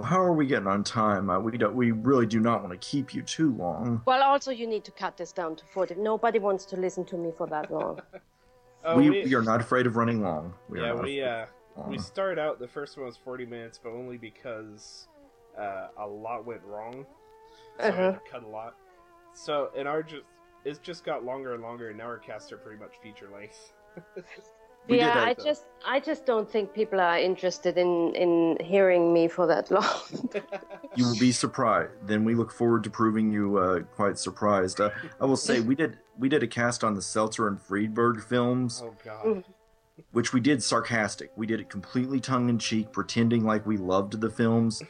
Well, 0.00 0.08
how 0.08 0.22
are 0.22 0.32
we 0.32 0.46
getting 0.46 0.66
on 0.66 0.82
time? 0.82 1.28
Uh, 1.28 1.38
we 1.40 1.58
don't. 1.58 1.74
We 1.74 1.90
really 1.90 2.24
do 2.24 2.40
not 2.40 2.62
want 2.62 2.72
to 2.72 2.78
keep 2.78 3.12
you 3.12 3.20
too 3.20 3.52
long. 3.54 4.00
Well, 4.06 4.22
also 4.22 4.50
you 4.50 4.66
need 4.66 4.82
to 4.84 4.90
cut 4.90 5.18
this 5.18 5.30
down 5.30 5.56
to 5.56 5.66
40. 5.66 5.96
Nobody 5.96 6.38
wants 6.38 6.64
to 6.66 6.76
listen 6.76 7.04
to 7.04 7.18
me 7.18 7.32
for 7.36 7.46
that 7.48 7.70
long. 7.70 8.00
Oh, 8.82 8.96
we, 8.96 9.10
we 9.10 9.34
are 9.34 9.42
not 9.42 9.60
afraid 9.60 9.86
of 9.86 9.96
running 9.96 10.22
long. 10.22 10.54
We 10.70 10.80
are 10.80 10.84
yeah, 10.86 11.02
we 11.02 11.22
uh, 11.22 11.42
of 11.42 11.48
we 11.90 11.96
long. 11.98 11.98
started 11.98 12.40
out. 12.40 12.58
The 12.58 12.66
first 12.66 12.96
one 12.96 13.04
was 13.04 13.18
40 13.18 13.44
minutes, 13.44 13.78
but 13.78 13.90
only 13.90 14.16
because 14.16 15.06
uh, 15.58 15.88
a 15.98 16.06
lot 16.06 16.46
went 16.46 16.62
wrong. 16.64 17.04
So 17.76 17.84
I 17.84 17.88
Uh-huh. 17.88 18.02
had 18.12 18.14
to 18.24 18.30
cut 18.30 18.42
a 18.42 18.48
lot. 18.48 18.76
So 19.34 19.70
and 19.76 19.86
our 19.86 20.02
just 20.02 20.22
it's 20.64 20.78
just 20.78 21.04
got 21.04 21.24
longer 21.26 21.52
and 21.52 21.62
longer, 21.62 21.90
and 21.90 21.98
now 21.98 22.04
our 22.04 22.16
casts 22.16 22.50
are 22.52 22.56
pretty 22.56 22.80
much 22.80 22.92
feature 23.02 23.28
length. 23.30 23.74
We 24.88 24.98
yeah, 24.98 25.22
I 25.22 25.34
though. 25.34 25.44
just 25.44 25.64
I 25.86 26.00
just 26.00 26.26
don't 26.26 26.50
think 26.50 26.74
people 26.74 27.00
are 27.00 27.18
interested 27.18 27.78
in 27.78 28.14
in 28.14 28.56
hearing 28.60 29.12
me 29.12 29.28
for 29.28 29.46
that 29.46 29.70
long. 29.76 30.30
You 30.96 31.04
will 31.06 31.18
be 31.20 31.30
surprised. 31.30 31.92
Then 32.02 32.24
we 32.24 32.34
look 32.34 32.50
forward 32.50 32.82
to 32.82 32.90
proving 32.90 33.30
you 33.30 33.58
uh, 33.58 33.80
quite 33.94 34.18
surprised. 34.18 34.80
Uh, 34.80 34.90
I 35.20 35.24
will 35.24 35.36
say 35.36 35.60
we 35.60 35.76
did 35.76 35.98
we 36.18 36.28
did 36.28 36.42
a 36.42 36.48
cast 36.48 36.82
on 36.82 36.94
the 36.94 37.02
Seltzer 37.02 37.46
and 37.46 37.60
Friedberg 37.60 38.22
films, 38.24 38.82
oh 38.84 38.94
god. 39.04 39.24
Mm. 39.24 39.44
which 40.10 40.32
we 40.32 40.40
did 40.40 40.62
sarcastic. 40.62 41.30
We 41.36 41.46
did 41.46 41.60
it 41.60 41.70
completely 41.70 42.18
tongue 42.18 42.48
in 42.48 42.58
cheek, 42.58 42.90
pretending 42.92 43.44
like 43.44 43.64
we 43.66 43.76
loved 43.76 44.20
the 44.20 44.30
films, 44.30 44.82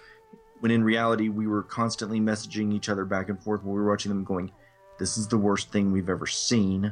when 0.60 0.72
in 0.72 0.82
reality 0.82 1.28
we 1.28 1.46
were 1.46 1.62
constantly 1.64 2.18
messaging 2.18 2.72
each 2.72 2.88
other 2.88 3.04
back 3.04 3.28
and 3.28 3.42
forth 3.42 3.62
while 3.62 3.74
we 3.74 3.80
were 3.82 3.90
watching 3.90 4.08
them, 4.08 4.24
going, 4.24 4.50
"This 4.98 5.18
is 5.18 5.28
the 5.28 5.36
worst 5.38 5.70
thing 5.70 5.92
we've 5.92 6.08
ever 6.08 6.26
seen." 6.26 6.90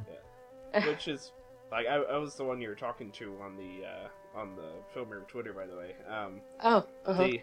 Which 0.84 1.08
is 1.08 1.32
like 1.70 1.86
I, 1.86 1.96
I 1.96 2.16
was 2.18 2.34
the 2.34 2.44
one 2.44 2.60
you 2.60 2.68
were 2.68 2.74
talking 2.74 3.10
to 3.12 3.36
on 3.42 3.56
the 3.56 3.86
uh, 3.86 4.38
on 4.38 4.56
the 4.56 4.70
film 4.94 5.10
room 5.10 5.24
Twitter, 5.28 5.52
by 5.52 5.66
the 5.66 5.76
way. 5.76 5.94
Um, 6.08 6.40
oh, 6.62 6.86
uh-huh. 7.06 7.22
the 7.26 7.40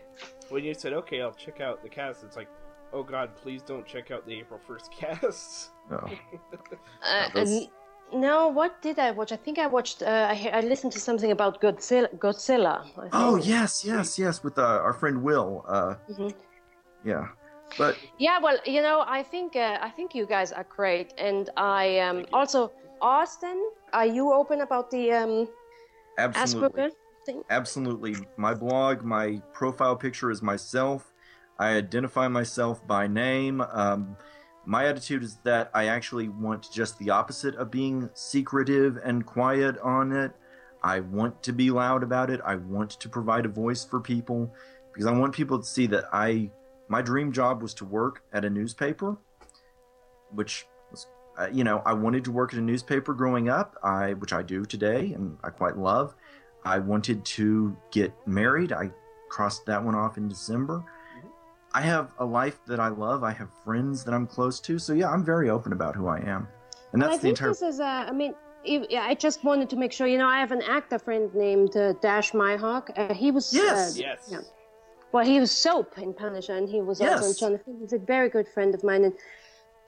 when 0.50 0.64
you 0.64 0.74
said 0.74 0.94
okay, 0.94 1.22
I'll 1.22 1.34
check 1.34 1.62
out 1.62 1.84
the 1.84 1.90
cast. 1.90 2.24
It's 2.24 2.36
like, 2.36 2.50
oh 2.94 3.04
god, 3.04 3.36
please 3.36 3.62
don't 3.62 3.86
check 3.86 4.12
out 4.12 4.26
the 4.26 4.34
April 4.34 4.60
first 4.68 4.92
cast. 5.00 5.72
Oh. 5.92 6.10
Uh, 7.08 7.30
n- 7.36 7.68
no, 8.14 8.48
what 8.48 8.82
did 8.82 8.98
I 9.00 9.12
watch? 9.12 9.32
I 9.32 9.36
think 9.36 9.60
I 9.60 9.68
watched. 9.68 10.02
Uh, 10.02 10.28
I, 10.32 10.50
I 10.54 10.62
listened 10.62 10.94
to 10.94 11.00
something 11.00 11.32
about 11.32 11.62
Godzilla. 11.62 12.10
Godzilla. 12.18 12.84
Oh 13.12 13.36
yes, 13.38 13.84
yes, 13.86 14.18
yes, 14.18 14.44
with 14.44 14.58
uh, 14.58 14.64
our 14.64 14.94
friend 14.94 15.22
Will. 15.22 15.64
Uh, 15.68 15.96
Mhm. 16.10 16.34
yeah, 17.04 17.28
but 17.78 17.98
Yeah, 18.18 18.40
well, 18.40 18.58
you 18.66 18.82
know, 18.82 19.04
I 19.08 19.24
think 19.24 19.56
uh, 19.56 19.78
I 19.82 19.90
think 19.90 20.16
you 20.16 20.26
guys 20.26 20.52
are 20.52 20.66
great, 20.66 21.14
and 21.18 21.50
I 21.58 22.00
um, 22.00 22.26
also 22.34 22.72
Austin. 23.06 23.70
Are 23.94 24.08
you 24.08 24.34
open 24.34 24.62
about 24.62 24.90
the 24.90 25.12
um, 25.12 25.48
absolutely. 26.18 26.82
Asperger 26.82 26.92
thing? 27.24 27.44
Absolutely. 27.52 28.16
My 28.36 28.56
blog, 28.56 29.04
my 29.04 29.40
profile 29.54 29.96
picture 29.96 30.32
is 30.32 30.42
myself. 30.42 31.14
I 31.60 31.76
identify 31.76 32.28
myself 32.28 32.86
by 32.88 33.06
name. 33.06 33.62
Um, 33.62 34.18
my 34.66 34.88
attitude 34.88 35.22
is 35.22 35.38
that 35.44 35.70
I 35.76 35.86
actually 35.86 36.30
want 36.30 36.72
just 36.74 36.98
the 36.98 37.12
opposite 37.12 37.54
of 37.58 37.70
being 37.70 38.10
secretive 38.16 38.98
and 39.04 39.24
quiet 39.24 39.78
on 39.84 40.12
it. 40.12 40.32
I 40.82 41.02
want 41.02 41.44
to 41.44 41.54
be 41.54 41.70
loud 41.70 42.02
about 42.02 42.32
it. 42.32 42.42
I 42.44 42.56
want 42.56 42.90
to 42.90 43.08
provide 43.08 43.46
a 43.46 43.50
voice 43.50 43.86
for 43.86 44.00
people 44.00 44.52
because 44.92 45.06
I 45.06 45.12
want 45.12 45.32
people 45.32 45.60
to 45.60 45.66
see 45.66 45.86
that 45.88 46.06
I 46.12 46.50
my 46.88 47.04
dream 47.04 47.32
job 47.32 47.62
was 47.62 47.76
to 47.76 47.86
work 47.86 48.24
at 48.34 48.46
a 48.46 48.50
newspaper, 48.50 49.18
which 50.32 50.66
uh, 51.38 51.48
you 51.52 51.64
know 51.64 51.82
I 51.86 51.94
wanted 51.94 52.24
to 52.26 52.32
work 52.32 52.54
at 52.54 52.60
a 52.60 52.62
newspaper 52.62 53.14
growing 53.14 53.50
up. 53.50 53.76
I 53.84 54.14
which 54.14 54.34
I 54.34 54.42
do 54.42 54.66
today 54.66 55.14
and 55.14 55.38
I 55.44 55.50
quite 55.50 55.78
love. 55.78 56.16
I 56.64 56.80
wanted 56.80 57.24
to 57.26 57.76
get 57.92 58.14
married. 58.28 58.72
I 58.72 58.90
crossed 59.30 59.66
that 59.68 59.84
one 59.84 59.96
off 59.96 60.18
in 60.18 60.28
December. 60.28 60.84
I 61.74 61.82
have 61.82 62.12
a 62.20 62.26
life 62.26 62.60
that 62.68 62.80
I 62.80 62.88
love. 62.88 63.24
I 63.24 63.32
have 63.32 63.50
friends 63.66 64.04
that 64.06 64.14
I'm 64.14 64.26
close 64.28 64.60
to. 64.62 64.80
So 64.80 64.94
yeah, 64.94 65.10
I'm 65.10 65.24
very 65.26 65.50
open 65.50 65.74
about 65.74 65.96
who 65.96 66.08
I 66.08 66.20
am, 66.20 66.48
and 66.94 67.02
Well, 67.02 67.10
that's 67.10 67.14
I 67.14 67.18
the 67.18 67.22
think 67.22 67.38
entire. 67.38 67.50
this 67.50 67.62
is. 67.62 67.80
Uh, 67.80 67.84
I 67.84 68.12
mean, 68.14 68.34
if, 68.64 68.88
yeah, 68.90 69.04
I 69.04 69.14
just 69.14 69.44
wanted 69.44 69.70
to 69.72 69.76
make 69.76 69.92
sure. 69.92 70.08
You 70.08 70.18
know, 70.18 70.28
I 70.28 70.40
have 70.40 70.54
an 70.54 70.62
actor 70.62 70.98
friend 70.98 71.34
named 71.36 71.76
uh, 71.76 71.94
Dash 72.02 72.32
Mihok. 72.32 72.92
Uh, 72.98 73.14
he 73.14 73.30
was. 73.32 73.54
Yes. 73.54 73.98
Uh, 73.98 74.02
yes. 74.02 74.28
Yeah. 74.32 74.40
Well, 75.12 75.26
he 75.26 75.40
was 75.40 75.52
Soap 75.52 75.98
in 75.98 76.14
Punisher, 76.14 76.56
and 76.56 76.68
he 76.70 76.82
was 76.82 77.00
also 77.02 77.14
in 77.14 77.22
Yes. 77.22 77.40
Jonathan. 77.40 77.78
He's 77.82 77.94
a 77.94 78.00
very 78.00 78.30
good 78.30 78.48
friend 78.48 78.74
of 78.74 78.84
mine, 78.84 79.04
and 79.04 79.14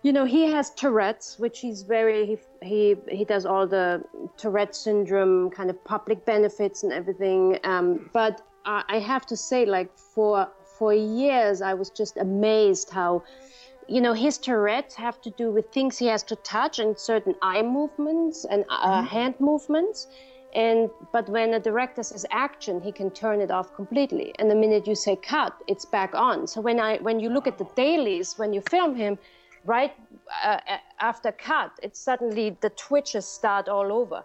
you 0.07 0.13
know 0.13 0.23
he 0.23 0.43
has 0.49 0.69
Tourette's, 0.69 1.37
which 1.37 1.59
he's 1.59 1.81
very 1.81 2.25
he 2.25 2.37
he 2.71 2.95
he 3.19 3.25
does 3.25 3.45
all 3.45 3.67
the 3.67 4.01
Tourette 4.37 4.73
syndrome 4.73 5.49
kind 5.49 5.69
of 5.69 5.77
public 5.83 6.23
benefits 6.23 6.83
and 6.83 6.93
everything. 6.93 7.59
Um, 7.65 8.09
but 8.13 8.41
I, 8.63 8.83
I 8.87 8.99
have 8.99 9.25
to 9.25 9.35
say, 9.35 9.65
like 9.65 9.89
for 9.97 10.47
for 10.77 10.93
years, 10.93 11.61
I 11.61 11.73
was 11.73 11.89
just 11.89 12.15
amazed 12.15 12.89
how. 12.89 13.23
You 13.89 14.01
know, 14.01 14.11
his 14.11 14.37
Tourette's 14.37 14.95
have 14.95 15.21
to 15.21 15.29
do 15.29 15.49
with 15.49 15.71
things 15.71 15.97
he 15.97 16.07
has 16.07 16.21
to 16.23 16.35
touch 16.37 16.77
and 16.79 16.99
certain 16.99 17.35
eye 17.41 17.61
movements 17.61 18.43
and 18.43 18.65
uh, 18.69 19.01
hand 19.01 19.35
movements 19.39 20.07
and 20.53 20.89
but 21.13 21.27
when 21.29 21.53
a 21.53 21.59
director 21.59 22.03
says 22.03 22.25
action 22.31 22.81
he 22.81 22.91
can 22.91 23.09
turn 23.11 23.41
it 23.41 23.51
off 23.51 23.73
completely 23.75 24.33
and 24.39 24.49
the 24.49 24.55
minute 24.55 24.87
you 24.87 24.95
say 24.95 25.15
cut 25.15 25.53
it's 25.67 25.85
back 25.85 26.15
on 26.15 26.47
so 26.47 26.61
when 26.61 26.79
i 26.79 26.97
when 26.97 27.19
you 27.19 27.29
look 27.29 27.47
at 27.47 27.57
the 27.57 27.67
dailies 27.75 28.37
when 28.37 28.53
you 28.53 28.61
film 28.69 28.95
him 28.95 29.17
right 29.67 29.93
uh, 30.43 30.59
after 30.99 31.31
cut 31.31 31.71
it's 31.83 31.99
suddenly 31.99 32.57
the 32.61 32.69
twitches 32.71 33.25
start 33.27 33.67
all 33.67 33.91
over 33.91 34.23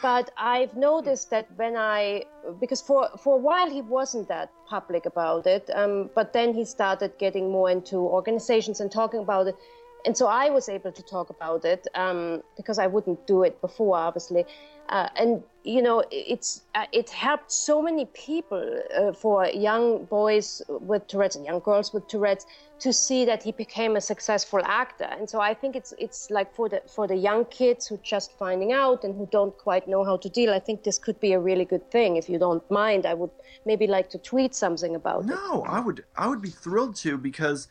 but 0.00 0.30
i've 0.38 0.74
noticed 0.76 1.30
that 1.30 1.46
when 1.56 1.76
i 1.76 2.22
because 2.60 2.80
for 2.80 3.08
for 3.22 3.34
a 3.34 3.42
while 3.48 3.68
he 3.68 3.82
wasn't 3.82 4.26
that 4.28 4.50
public 4.66 5.04
about 5.04 5.46
it 5.46 5.68
um, 5.74 6.08
but 6.14 6.32
then 6.32 6.54
he 6.54 6.64
started 6.64 7.12
getting 7.18 7.50
more 7.50 7.70
into 7.70 7.96
organizations 7.96 8.80
and 8.80 8.90
talking 8.90 9.20
about 9.20 9.46
it 9.46 9.56
and 10.04 10.16
so 10.16 10.26
I 10.26 10.50
was 10.50 10.68
able 10.68 10.92
to 10.92 11.02
talk 11.02 11.30
about 11.30 11.64
it 11.64 11.86
um, 11.94 12.42
because 12.56 12.78
I 12.78 12.86
wouldn't 12.86 13.26
do 13.26 13.42
it 13.42 13.60
before, 13.60 13.96
obviously. 13.96 14.44
Uh, 14.88 15.08
and 15.16 15.42
you 15.64 15.80
know, 15.80 16.04
it's 16.10 16.62
uh, 16.74 16.84
it 16.92 17.08
helped 17.08 17.50
so 17.50 17.80
many 17.80 18.04
people 18.06 18.82
uh, 18.94 19.12
for 19.12 19.46
young 19.46 20.04
boys 20.04 20.60
with 20.68 21.06
Tourette's 21.06 21.36
and 21.36 21.46
young 21.46 21.60
girls 21.60 21.94
with 21.94 22.06
Tourette's 22.06 22.44
to 22.80 22.92
see 22.92 23.24
that 23.24 23.42
he 23.42 23.52
became 23.52 23.96
a 23.96 24.00
successful 24.00 24.60
actor. 24.64 25.04
And 25.04 25.28
so 25.28 25.40
I 25.40 25.54
think 25.54 25.74
it's 25.74 25.94
it's 25.98 26.30
like 26.30 26.54
for 26.54 26.68
the 26.68 26.82
for 26.86 27.06
the 27.06 27.16
young 27.16 27.46
kids 27.46 27.86
who 27.86 27.94
are 27.94 28.04
just 28.04 28.36
finding 28.38 28.72
out 28.72 29.04
and 29.04 29.14
who 29.16 29.26
don't 29.32 29.56
quite 29.56 29.88
know 29.88 30.04
how 30.04 30.18
to 30.18 30.28
deal. 30.28 30.52
I 30.52 30.58
think 30.58 30.82
this 30.82 30.98
could 30.98 31.18
be 31.18 31.32
a 31.32 31.40
really 31.40 31.64
good 31.64 31.90
thing. 31.90 32.16
If 32.16 32.28
you 32.28 32.38
don't 32.38 32.68
mind, 32.70 33.06
I 33.06 33.14
would 33.14 33.30
maybe 33.64 33.86
like 33.86 34.10
to 34.10 34.18
tweet 34.18 34.54
something 34.54 34.94
about 34.94 35.24
it. 35.24 35.26
No, 35.28 35.62
I 35.66 35.80
would 35.80 36.04
I 36.14 36.26
would 36.28 36.42
be 36.42 36.50
thrilled 36.50 36.96
to 36.96 37.16
because 37.16 37.68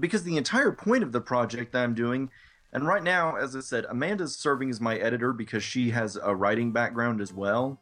because 0.00 0.22
the 0.24 0.38
entire 0.38 0.72
point 0.72 1.02
of 1.02 1.12
the 1.12 1.20
project 1.20 1.72
that 1.72 1.84
I'm 1.84 1.94
doing 1.94 2.30
and 2.74 2.86
right 2.86 3.02
now 3.02 3.36
as 3.36 3.56
I 3.56 3.60
said 3.60 3.86
Amanda's 3.88 4.36
serving 4.36 4.68
as 4.68 4.80
my 4.80 4.96
editor 4.96 5.32
because 5.32 5.62
she 5.62 5.90
has 5.90 6.16
a 6.22 6.34
writing 6.34 6.72
background 6.72 7.20
as 7.20 7.32
well. 7.32 7.80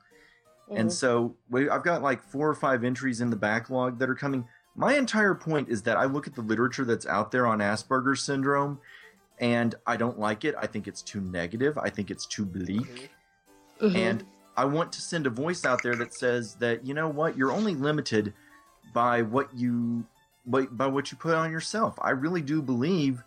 And 0.70 0.88
Mhm. 0.88 0.92
so 0.92 1.37
we, 1.50 1.68
I've 1.68 1.83
got 1.83 2.02
like 2.02 2.22
four 2.22 2.48
or 2.48 2.55
five 2.55 2.85
entries 2.85 3.20
in 3.20 3.31
the 3.31 3.37
backlog 3.37 3.98
that 3.98 4.09
are 4.09 4.14
coming. 4.14 4.46
My 4.76 4.94
entire 4.94 5.35
point 5.35 5.68
is 5.68 5.83
that 5.83 5.96
I 5.96 6.05
look 6.05 6.26
at 6.26 6.35
the 6.35 6.40
literature 6.42 6.85
that's 6.85 7.07
out 7.07 7.31
there 7.31 7.46
on 7.46 7.59
Asperger's 7.59 8.22
syndrome 8.22 8.78
and 9.38 9.74
I 9.87 9.96
don't 9.96 10.18
like 10.18 10.44
it. 10.44 10.55
I 10.59 10.66
think 10.66 10.87
it's 10.87 11.02
too 11.02 11.20
negative. 11.20 11.76
I 11.76 11.90
think 11.90 12.11
it's 12.11 12.26
too 12.26 12.44
bleak. 12.46 13.11
Mhm. 13.81 13.96
And 13.96 14.24
I 14.57 14.64
want 14.66 14.92
to 14.92 15.00
send 15.00 15.26
a 15.26 15.31
voice 15.31 15.64
out 15.64 15.83
there 15.83 15.96
that 15.96 16.14
says 16.14 16.55
that 16.57 16.87
you 16.87 16.94
know 16.94 17.09
what, 17.09 17.37
you're 17.37 17.52
only 17.52 17.74
limited 17.74 18.33
by 18.94 19.22
what 19.22 19.52
you 19.55 20.05
by, 20.46 20.66
by 20.66 20.87
what 20.87 21.11
you 21.12 21.16
put 21.18 21.35
on 21.35 21.50
yourself. 21.52 21.96
I 22.02 22.11
really 22.11 22.42
do 22.42 22.61
believe 22.62 23.22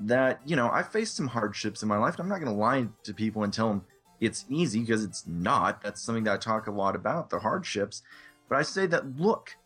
that 0.00 0.40
you 0.44 0.56
know 0.56 0.70
I 0.72 0.82
faced 0.82 1.16
some 1.16 1.28
hardships 1.28 1.82
in 1.82 1.88
my 1.88 1.98
life. 1.98 2.18
I'm 2.18 2.28
not 2.28 2.40
going 2.40 2.52
to 2.52 2.58
lie 2.58 2.88
to 3.04 3.14
people 3.14 3.44
and 3.44 3.52
tell 3.52 3.68
them 3.68 3.84
it's 4.20 4.44
easy 4.48 4.80
because 4.80 5.04
it's 5.04 5.26
not. 5.26 5.82
That's 5.82 6.00
something 6.00 6.24
that 6.24 6.34
I 6.34 6.36
talk 6.38 6.66
a 6.66 6.70
lot 6.70 6.96
about 6.96 7.30
the 7.30 7.40
hardships. 7.40 8.02
But 8.48 8.58
I 8.58 8.62
say 8.62 8.86
that 8.86 9.18
look, 9.18 9.56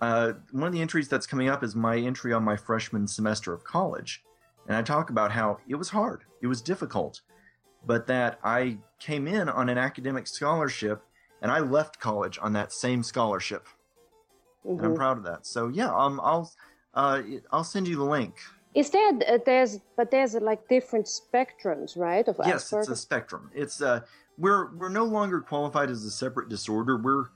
uh, 0.00 0.34
one 0.50 0.66
of 0.66 0.72
the 0.72 0.80
entries 0.80 1.08
that's 1.08 1.26
coming 1.26 1.48
up 1.48 1.62
is 1.62 1.74
my 1.74 1.96
entry 1.96 2.32
on 2.32 2.42
my 2.44 2.56
freshman 2.56 3.06
semester 3.06 3.52
of 3.52 3.64
college. 3.64 4.22
And 4.66 4.76
I 4.76 4.82
talk 4.82 5.10
about 5.10 5.32
how 5.32 5.58
it 5.68 5.74
was 5.74 5.90
hard, 5.90 6.22
it 6.40 6.46
was 6.46 6.60
difficult, 6.60 7.20
but 7.84 8.06
that 8.06 8.38
I 8.44 8.78
came 9.00 9.26
in 9.26 9.48
on 9.48 9.68
an 9.68 9.78
academic 9.78 10.26
scholarship 10.26 11.02
and 11.40 11.50
I 11.50 11.58
left 11.58 11.98
college 11.98 12.38
on 12.40 12.52
that 12.52 12.72
same 12.72 13.02
scholarship. 13.02 13.66
And 14.64 14.86
I'm 14.86 14.92
Mhm. 14.92 14.96
proud 14.96 15.18
of 15.18 15.24
that. 15.24 15.46
So 15.46 15.68
yeah, 15.68 15.92
um, 15.92 16.20
I'll 16.22 16.52
uh, 16.94 17.22
I'll 17.50 17.64
send 17.64 17.88
you 17.88 17.96
the 17.96 18.04
link. 18.04 18.36
Is 18.74 18.90
there 18.90 19.12
uh, 19.28 19.38
there's 19.44 19.80
but 19.96 20.10
there's 20.10 20.34
uh, 20.34 20.40
like 20.40 20.68
different 20.68 21.06
spectrums, 21.06 21.96
right? 21.96 22.26
Of 22.26 22.40
Yes, 22.44 22.72
it's 22.72 22.88
a 22.88 22.96
spectrum. 22.96 23.50
It's 23.54 23.82
uh, 23.82 24.00
we're 24.38 24.74
we're 24.76 24.88
no 24.88 25.04
longer 25.04 25.40
qualified 25.40 25.90
as 25.90 26.04
a 26.04 26.10
separate 26.10 26.48
disorder. 26.48 26.96
We're 26.96 27.26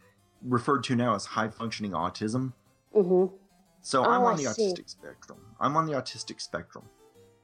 referred 0.42 0.84
to 0.84 0.96
now 0.96 1.14
as 1.14 1.26
high 1.26 1.48
functioning 1.48 1.92
autism. 1.92 2.52
Mm-hmm. 2.94 3.34
So 3.80 4.04
I'm 4.04 4.22
Oh, 4.22 4.26
on 4.26 4.34
I 4.34 4.36
the 4.36 4.54
see. 4.54 4.72
autistic 4.72 4.88
spectrum. 4.88 5.38
I'm 5.60 5.76
on 5.76 5.86
the 5.86 5.92
autistic 5.92 6.40
spectrum. 6.40 6.88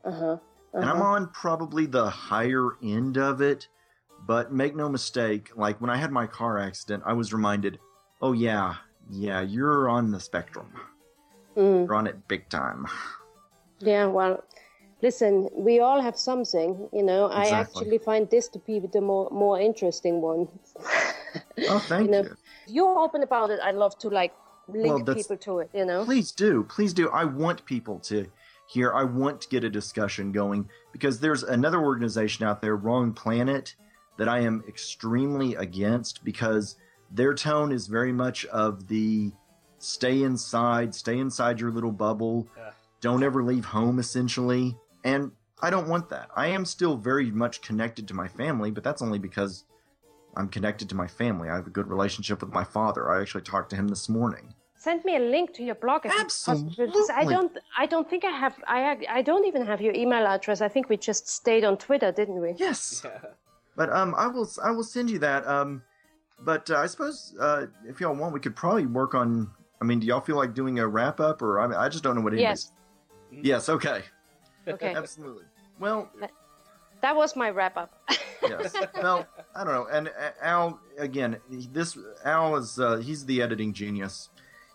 Uh-huh. 0.04 0.36
and 0.74 0.84
I'm 0.84 0.96
uh-huh. 0.96 1.04
on 1.04 1.28
probably 1.28 1.86
the 1.86 2.10
higher 2.10 2.70
end 2.82 3.16
of 3.16 3.40
it. 3.40 3.68
But 4.26 4.52
make 4.52 4.74
no 4.74 4.88
mistake, 4.88 5.50
like 5.56 5.80
when 5.80 5.90
I 5.90 5.96
had 5.96 6.10
my 6.12 6.26
car 6.26 6.58
accident, 6.58 7.02
I 7.06 7.12
was 7.12 7.32
reminded, 7.32 7.78
oh 8.20 8.32
yeah, 8.32 8.74
yeah, 9.10 9.40
you're 9.40 9.88
on 9.88 10.10
the 10.10 10.20
spectrum. 10.20 10.72
Mm. 11.56 11.86
You're 11.86 11.94
on 11.94 12.06
it 12.06 12.26
big 12.28 12.48
time. 12.48 12.86
Yeah, 13.82 14.06
well, 14.06 14.42
listen, 15.02 15.48
we 15.52 15.80
all 15.80 16.00
have 16.00 16.16
something, 16.16 16.88
you 16.92 17.02
know. 17.02 17.26
I 17.26 17.48
actually 17.48 17.98
find 17.98 18.30
this 18.30 18.48
to 18.48 18.58
be 18.60 18.78
the 18.78 19.00
more 19.00 19.28
more 19.30 19.60
interesting 19.60 20.20
one. 20.20 20.48
Oh, 21.70 21.78
thank 21.78 22.10
know, 22.10 22.22
you. 22.22 22.24
If 22.24 22.38
you're 22.66 22.98
open 22.98 23.22
about 23.22 23.48
it, 23.50 23.58
I 23.62 23.70
love 23.70 23.96
to 24.00 24.10
like 24.10 24.34
link 24.68 25.06
Well, 25.06 25.14
people 25.14 25.38
to 25.38 25.60
it, 25.60 25.70
you 25.72 25.86
know. 25.86 26.04
Please 26.04 26.30
do, 26.30 26.64
please 26.64 26.92
do. 26.92 27.08
I 27.08 27.24
want 27.24 27.64
people 27.64 27.98
to 28.00 28.26
hear. 28.68 28.92
I 28.92 29.04
want 29.04 29.40
to 29.40 29.48
get 29.48 29.64
a 29.64 29.70
discussion 29.70 30.32
going 30.32 30.68
because 30.92 31.20
there's 31.20 31.42
another 31.42 31.80
organization 31.80 32.46
out 32.46 32.60
there, 32.60 32.76
Wrong 32.76 33.14
Planet, 33.14 33.74
that 34.18 34.28
I 34.28 34.40
am 34.40 34.62
extremely 34.68 35.54
against 35.54 36.22
because 36.22 36.76
their 37.10 37.34
tone 37.34 37.72
is 37.72 37.86
very 37.86 38.12
much 38.12 38.44
of 38.46 38.88
the 38.88 39.32
stay 39.78 40.22
inside, 40.22 40.94
stay 40.94 41.18
inside 41.18 41.60
your 41.60 41.70
little 41.70 41.92
bubble, 41.92 42.46
Ugh. 42.58 42.72
Don't 43.02 43.22
ever 43.22 43.42
leave 43.42 43.66
home, 43.66 43.98
essentially. 43.98 44.74
And 45.04 45.32
I 45.60 45.68
don't 45.68 45.88
want 45.88 46.08
that. 46.08 46.30
I 46.34 46.46
am 46.46 46.64
still 46.64 46.96
very 46.96 47.30
much 47.30 47.60
connected 47.60 48.08
to 48.08 48.14
my 48.14 48.28
family, 48.28 48.70
but 48.70 48.82
that's 48.82 49.02
only 49.02 49.18
because 49.18 49.64
I'm 50.36 50.48
connected 50.48 50.88
to 50.88 50.94
my 50.94 51.06
family. 51.06 51.50
I 51.50 51.56
have 51.56 51.66
a 51.66 51.70
good 51.70 51.88
relationship 51.88 52.40
with 52.40 52.52
my 52.52 52.64
father. 52.64 53.10
I 53.10 53.20
actually 53.20 53.42
talked 53.42 53.68
to 53.70 53.76
him 53.76 53.88
this 53.88 54.08
morning. 54.08 54.54
Send 54.76 55.04
me 55.04 55.16
a 55.16 55.20
link 55.20 55.52
to 55.54 55.62
your 55.62 55.76
blog 55.76 56.06
if 56.06 56.12
it's 56.18 56.44
possible, 56.44 56.72
because 56.76 57.10
I 57.10 57.24
don't 57.24 57.56
I 57.78 57.86
don't 57.86 58.08
think 58.10 58.24
I 58.24 58.30
have 58.30 58.56
I 58.66 58.98
I 59.08 59.22
don't 59.22 59.46
even 59.46 59.64
have 59.64 59.80
your 59.80 59.94
email 59.94 60.26
address. 60.26 60.60
I 60.60 60.66
think 60.66 60.88
we 60.88 60.96
just 60.96 61.28
stayed 61.28 61.62
on 61.62 61.76
Twitter, 61.76 62.10
didn't 62.10 62.40
we? 62.40 62.54
Yes. 62.56 63.04
Yeah. 63.12 63.30
But 63.74 63.90
um, 63.90 64.14
I 64.18 64.26
will 64.26 64.50
I 64.62 64.70
will 64.70 64.84
send 64.84 65.08
you 65.08 65.18
that. 65.20 65.46
Um, 65.46 65.82
but 66.40 66.70
uh, 66.70 66.76
I 66.76 66.86
suppose 66.86 67.34
uh, 67.40 67.66
if 67.88 68.00
y'all 68.00 68.14
want, 68.14 68.34
we 68.34 68.40
could 68.40 68.56
probably 68.56 68.86
work 68.86 69.14
on. 69.14 69.50
I 69.80 69.84
mean, 69.84 70.00
do 70.00 70.06
y'all 70.06 70.20
feel 70.20 70.36
like 70.36 70.52
doing 70.52 70.78
a 70.78 70.86
wrap 70.86 71.20
up, 71.20 71.40
or 71.40 71.60
I, 71.60 71.66
mean, 71.66 71.76
I 71.78 71.88
just 71.88 72.04
don't 72.04 72.14
know 72.14 72.20
what 72.20 72.34
it 72.34 72.40
is. 72.40 72.70
Yes. 73.32 73.44
Yes. 73.44 73.68
Okay. 73.68 74.02
Okay. 74.68 74.94
Absolutely. 74.96 75.44
Well, 75.78 76.10
That 77.00 77.16
was 77.16 77.34
my 77.34 77.50
wrap 77.50 77.76
up. 77.76 77.98
yes. 78.42 78.74
Well, 79.02 79.26
I 79.56 79.64
don't 79.64 79.72
know. 79.72 79.86
And 79.90 80.08
uh, 80.08 80.30
Al, 80.40 80.80
again, 80.98 81.38
this 81.50 81.98
Al 82.24 82.56
is 82.56 82.78
uh, 82.78 82.98
he's 82.98 83.24
the 83.24 83.42
editing 83.42 83.72
genius. 83.72 84.28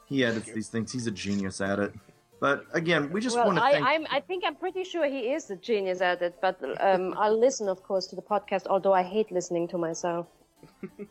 He 0.05 0.23
edits 0.23 0.51
these 0.51 0.69
things. 0.69 0.91
He's 0.91 1.07
a 1.07 1.11
genius 1.11 1.61
at 1.61 1.79
it. 1.79 1.93
But 2.39 2.65
again, 2.73 3.11
we 3.11 3.19
just 3.19 3.35
well, 3.35 3.47
want 3.47 3.57
to 3.57 3.63
I, 3.63 3.71
thank. 3.73 3.85
I'm, 3.85 4.07
I 4.11 4.19
think 4.19 4.43
I'm 4.45 4.55
pretty 4.55 4.83
sure 4.83 5.05
he 5.05 5.33
is 5.33 5.49
a 5.49 5.55
genius 5.55 6.01
at 6.01 6.21
it, 6.21 6.35
but 6.41 6.61
um, 6.79 7.15
I'll 7.17 7.37
listen, 7.37 7.67
of 7.67 7.81
course, 7.81 8.05
to 8.07 8.15
the 8.15 8.21
podcast, 8.21 8.67
although 8.67 8.93
I 8.93 9.03
hate 9.03 9.31
listening 9.31 9.67
to 9.69 9.77
myself. 9.77 10.27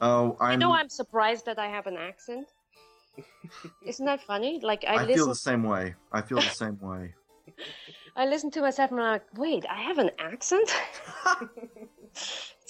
oh, 0.00 0.36
I'm. 0.40 0.52
You 0.52 0.58
know, 0.58 0.72
I'm 0.72 0.88
surprised 0.88 1.46
that 1.46 1.58
I 1.58 1.66
have 1.66 1.86
an 1.86 1.96
accent. 1.96 2.46
Isn't 3.86 4.06
that 4.06 4.20
funny? 4.22 4.60
Like, 4.62 4.84
I, 4.86 4.94
I 4.94 5.00
listen, 5.02 5.14
feel 5.14 5.26
the 5.26 5.34
same 5.34 5.62
way. 5.64 5.94
I 6.12 6.22
feel 6.22 6.38
the 6.38 6.44
same 6.44 6.78
way. 6.80 7.14
I 8.16 8.26
listen 8.26 8.50
to 8.52 8.60
myself 8.60 8.90
and 8.90 9.00
I'm 9.00 9.12
like, 9.12 9.24
wait, 9.36 9.64
I 9.68 9.82
have 9.82 9.98
an 9.98 10.10
accent? 10.18 10.70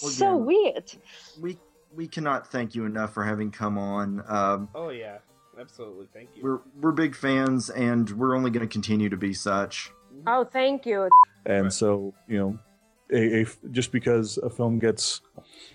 Well, 0.03 0.11
so 0.11 0.31
yeah. 0.31 0.44
weird. 0.44 0.92
we 1.40 1.57
we 1.94 2.07
cannot 2.07 2.46
thank 2.49 2.75
you 2.75 2.85
enough 2.85 3.14
for 3.14 3.25
having 3.25 3.51
come 3.51 3.79
on. 3.79 4.22
Um, 4.29 4.68
Oh 4.75 4.90
yeah, 4.90 5.18
absolutely. 5.59 6.09
Thank 6.12 6.31
you. 6.35 6.42
we're 6.42 6.61
we're 6.81 6.92
big 6.92 7.14
fans, 7.14 7.70
and 7.70 8.11
we're 8.11 8.37
only 8.37 8.51
going 8.51 8.66
to 8.66 8.70
continue 8.70 9.09
to 9.09 9.16
be 9.16 9.33
such. 9.33 9.90
Oh, 10.27 10.44
thank 10.44 10.85
you. 10.85 11.09
And 11.46 11.72
so, 11.72 12.12
you 12.29 12.38
know, 12.38 12.59
a, 13.12 13.38
a 13.38 13.42
f- 13.42 13.59
just 13.70 13.92
because 13.92 14.37
a 14.38 14.51
film 14.51 14.79
gets, 14.79 15.20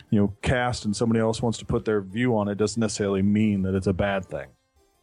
you 0.10 0.19
know, 0.19 0.34
cast 0.41 0.86
and 0.86 0.95
somebody 0.95 1.19
else 1.19 1.41
wants 1.41 1.58
to 1.60 1.65
put 1.65 1.86
their 1.86 2.02
view 2.02 2.36
on 2.38 2.47
it 2.47 2.56
doesn't 2.56 2.80
necessarily 2.80 3.21
mean 3.21 3.62
that 3.63 3.74
it's 3.74 3.88
a 3.88 3.93
bad 3.93 4.26
thing. 4.26 4.47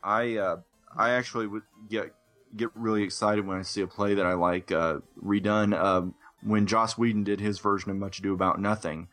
I 0.02 0.36
uh, 0.36 0.56
I 0.96 1.10
actually 1.10 1.46
would 1.46 1.62
get 1.88 2.12
get 2.56 2.70
really 2.74 3.02
excited 3.02 3.46
when 3.46 3.58
I 3.58 3.62
see 3.62 3.80
a 3.82 3.86
play 3.86 4.14
that 4.14 4.26
I 4.26 4.34
like 4.34 4.72
uh, 4.72 4.98
redone. 5.22 5.76
Um, 5.78 6.14
when 6.42 6.66
Joss 6.66 6.96
Whedon 6.96 7.24
did 7.24 7.40
his 7.40 7.58
version 7.58 7.90
of 7.90 7.96
Much 7.96 8.18
Ado 8.20 8.32
About 8.32 8.60
Nothing, 8.60 9.08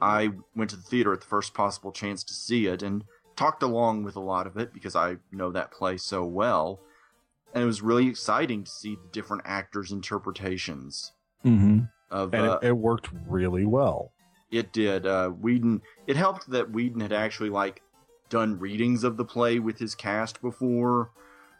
I 0.00 0.30
went 0.56 0.70
to 0.70 0.76
the 0.76 0.82
theater 0.82 1.12
at 1.12 1.20
the 1.20 1.26
first 1.26 1.54
possible 1.54 1.92
chance 1.92 2.24
to 2.24 2.34
see 2.34 2.66
it 2.66 2.82
and 2.82 3.04
talked 3.36 3.62
along 3.62 4.02
with 4.04 4.16
a 4.16 4.20
lot 4.20 4.46
of 4.46 4.56
it 4.56 4.72
because 4.72 4.96
I 4.96 5.16
know 5.32 5.50
that 5.52 5.70
play 5.70 5.96
so 5.96 6.24
well. 6.24 6.80
And 7.52 7.62
it 7.62 7.66
was 7.66 7.82
really 7.82 8.08
exciting 8.08 8.64
to 8.64 8.70
see 8.70 8.96
the 8.96 9.08
different 9.12 9.42
actors' 9.46 9.92
interpretations 9.92 11.12
Mm-hmm. 11.44 11.80
of 12.10 12.32
And 12.32 12.46
uh, 12.46 12.58
it, 12.62 12.68
it 12.68 12.72
worked 12.72 13.10
really 13.28 13.66
well. 13.66 14.12
It 14.50 14.72
did. 14.72 15.06
Uh, 15.06 15.28
Whedon. 15.28 15.82
It 16.06 16.16
helped 16.16 16.48
that 16.50 16.70
Whedon 16.70 17.00
had 17.00 17.12
actually 17.12 17.50
like 17.50 17.82
done 18.30 18.58
readings 18.58 19.04
of 19.04 19.16
the 19.16 19.24
play 19.24 19.58
with 19.58 19.78
his 19.78 19.94
cast 19.94 20.40
before, 20.40 21.10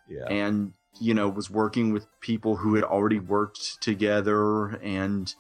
Yeah. 0.09 0.25
and 0.29 0.73
you 1.01 1.15
know 1.15 1.29
was 1.29 1.51
working 1.51 1.93
with 1.93 2.07
people 2.21 2.57
who 2.57 2.75
had 2.75 2.85
already 2.85 3.19
worked 3.19 3.81
together, 3.83 4.77
and 4.83 5.35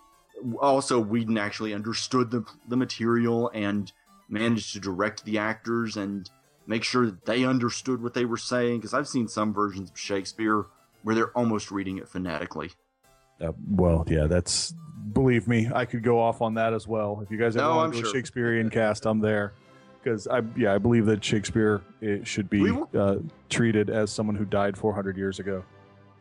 also 0.60 1.00
Whedon 1.00 1.38
actually 1.38 1.74
understood 1.74 2.30
the 2.30 2.44
the 2.68 2.76
material 2.76 3.50
and 3.54 3.92
managed 4.28 4.72
to 4.72 4.80
direct 4.80 5.24
the 5.24 5.38
actors 5.38 5.96
and 5.96 6.28
make 6.66 6.82
sure 6.82 7.06
that 7.06 7.26
they 7.26 7.44
understood 7.44 8.02
what 8.02 8.14
they 8.14 8.24
were 8.24 8.36
saying. 8.36 8.78
Because 8.78 8.94
I've 8.94 9.08
seen 9.08 9.28
some 9.28 9.52
versions 9.52 9.90
of 9.90 9.98
Shakespeare 9.98 10.66
where 11.02 11.14
they're 11.14 11.36
almost 11.36 11.70
reading 11.70 11.98
it 11.98 12.08
phonetically. 12.08 12.70
Uh, 13.40 13.52
well, 13.68 14.04
yeah, 14.08 14.26
that's 14.26 14.74
believe 15.12 15.46
me, 15.46 15.70
I 15.72 15.84
could 15.84 16.02
go 16.02 16.20
off 16.20 16.42
on 16.42 16.54
that 16.54 16.72
as 16.72 16.86
well. 16.88 17.20
If 17.22 17.30
you 17.30 17.38
guys 17.38 17.56
ever 17.56 17.66
No, 17.66 17.76
want 17.76 17.94
to 17.94 18.02
do 18.02 18.08
a. 18.08 18.12
Shakespearean 18.12 18.70
cast, 18.70 19.06
I'm 19.06 19.20
there. 19.20 19.52
Because 20.04 20.28
I, 20.28 20.42
yeah, 20.54 20.74
I 20.74 20.78
believe 20.78 21.06
that 21.06 21.24
Shakespeare 21.24 21.80
it 22.02 22.26
should 22.26 22.50
be 22.50 22.70
uh, 22.94 23.16
treated 23.48 23.88
as 23.88 24.12
someone 24.12 24.36
who 24.36 24.44
died 24.44 24.76
400 24.76 25.16
years 25.16 25.40
ago. 25.40 25.64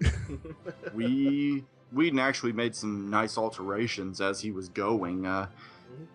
we 0.93 1.65
Whedon 1.91 2.19
actually 2.19 2.53
made 2.53 2.75
some 2.75 3.09
nice 3.09 3.37
alterations 3.37 4.21
as 4.21 4.39
he 4.39 4.51
was 4.51 4.69
going, 4.69 5.25
uh, 5.25 5.47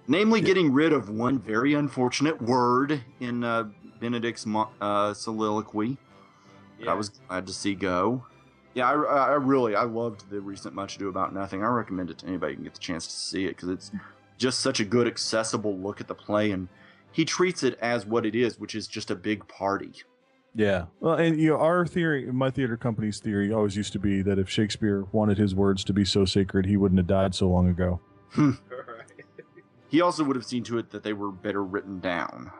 namely 0.06 0.40
getting 0.40 0.72
rid 0.72 0.92
of 0.92 1.10
one 1.10 1.38
very 1.38 1.74
unfortunate 1.74 2.40
word 2.40 3.02
in 3.20 3.44
uh, 3.44 3.68
Benedick's 4.00 4.46
mo- 4.46 4.70
uh, 4.80 5.12
soliloquy. 5.12 5.98
that 6.80 6.88
I 6.88 6.94
was 6.94 7.10
glad 7.10 7.46
to 7.46 7.52
see 7.52 7.74
go. 7.74 8.24
Yeah, 8.74 8.90
I, 8.90 8.94
I 8.94 9.32
really 9.34 9.74
I 9.74 9.82
loved 9.84 10.30
the 10.30 10.40
recent 10.40 10.74
Much 10.74 10.96
Ado 10.96 11.08
About 11.08 11.34
Nothing. 11.34 11.62
I 11.62 11.68
recommend 11.68 12.10
it 12.10 12.18
to 12.18 12.26
anybody 12.26 12.52
who 12.52 12.56
can 12.56 12.64
get 12.64 12.74
the 12.74 12.80
chance 12.80 13.06
to 13.06 13.12
see 13.12 13.44
it 13.44 13.56
because 13.56 13.68
it's 13.68 13.90
just 14.38 14.60
such 14.60 14.80
a 14.80 14.84
good, 14.84 15.06
accessible 15.06 15.76
look 15.76 16.00
at 16.00 16.08
the 16.08 16.14
play, 16.14 16.52
and 16.52 16.68
he 17.12 17.24
treats 17.24 17.62
it 17.62 17.78
as 17.80 18.06
what 18.06 18.26
it 18.26 18.34
is, 18.34 18.58
which 18.58 18.74
is 18.74 18.86
just 18.86 19.10
a 19.10 19.16
big 19.16 19.46
party. 19.48 19.92
Yeah. 20.54 20.86
Well, 21.00 21.14
and 21.14 21.38
you 21.38 21.50
know, 21.50 21.58
our 21.58 21.86
theory, 21.86 22.30
my 22.32 22.50
theater 22.50 22.76
company's 22.76 23.20
theory, 23.20 23.52
always 23.52 23.76
used 23.76 23.92
to 23.92 23.98
be 23.98 24.22
that 24.22 24.38
if 24.38 24.48
Shakespeare 24.48 25.04
wanted 25.12 25.38
his 25.38 25.54
words 25.54 25.84
to 25.84 25.92
be 25.92 26.04
so 26.04 26.24
sacred, 26.24 26.66
he 26.66 26.76
wouldn't 26.76 26.98
have 26.98 27.06
died 27.06 27.34
so 27.34 27.48
long 27.48 27.68
ago. 27.68 28.00
Hmm. 28.30 28.52
He 29.90 30.02
also 30.02 30.22
would 30.22 30.36
have 30.36 30.44
seen 30.44 30.64
to 30.64 30.76
it 30.76 30.90
that 30.90 31.02
they 31.02 31.14
were 31.14 31.32
better 31.32 31.64
written 31.64 31.98
down. 31.98 32.50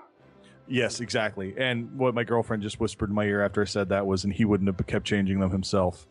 Yes, 0.67 1.01
exactly. 1.01 1.55
And 1.57 1.97
what 1.99 2.15
my 2.15 2.25
girlfriend 2.25 2.63
just 2.63 2.81
whispered 2.81 3.11
in 3.11 3.15
my 3.15 3.25
ear 3.25 3.45
after 3.45 3.61
I 3.63 3.67
said 3.67 3.91
that 3.91 4.07
was, 4.07 4.25
and 4.25 4.33
he 4.33 4.45
wouldn't 4.45 4.69
have 4.69 4.87
kept 4.87 5.07
changing 5.07 5.41
them 5.41 5.51
himself. 5.51 6.07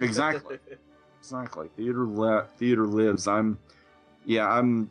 Exactly. 0.00 0.58
Exactly. 1.20 1.68
Theater 1.76 2.06
li- 2.06 2.46
theater 2.58 2.86
lives. 2.86 3.26
I'm 3.26 3.58
yeah, 4.24 4.48
I'm 4.48 4.88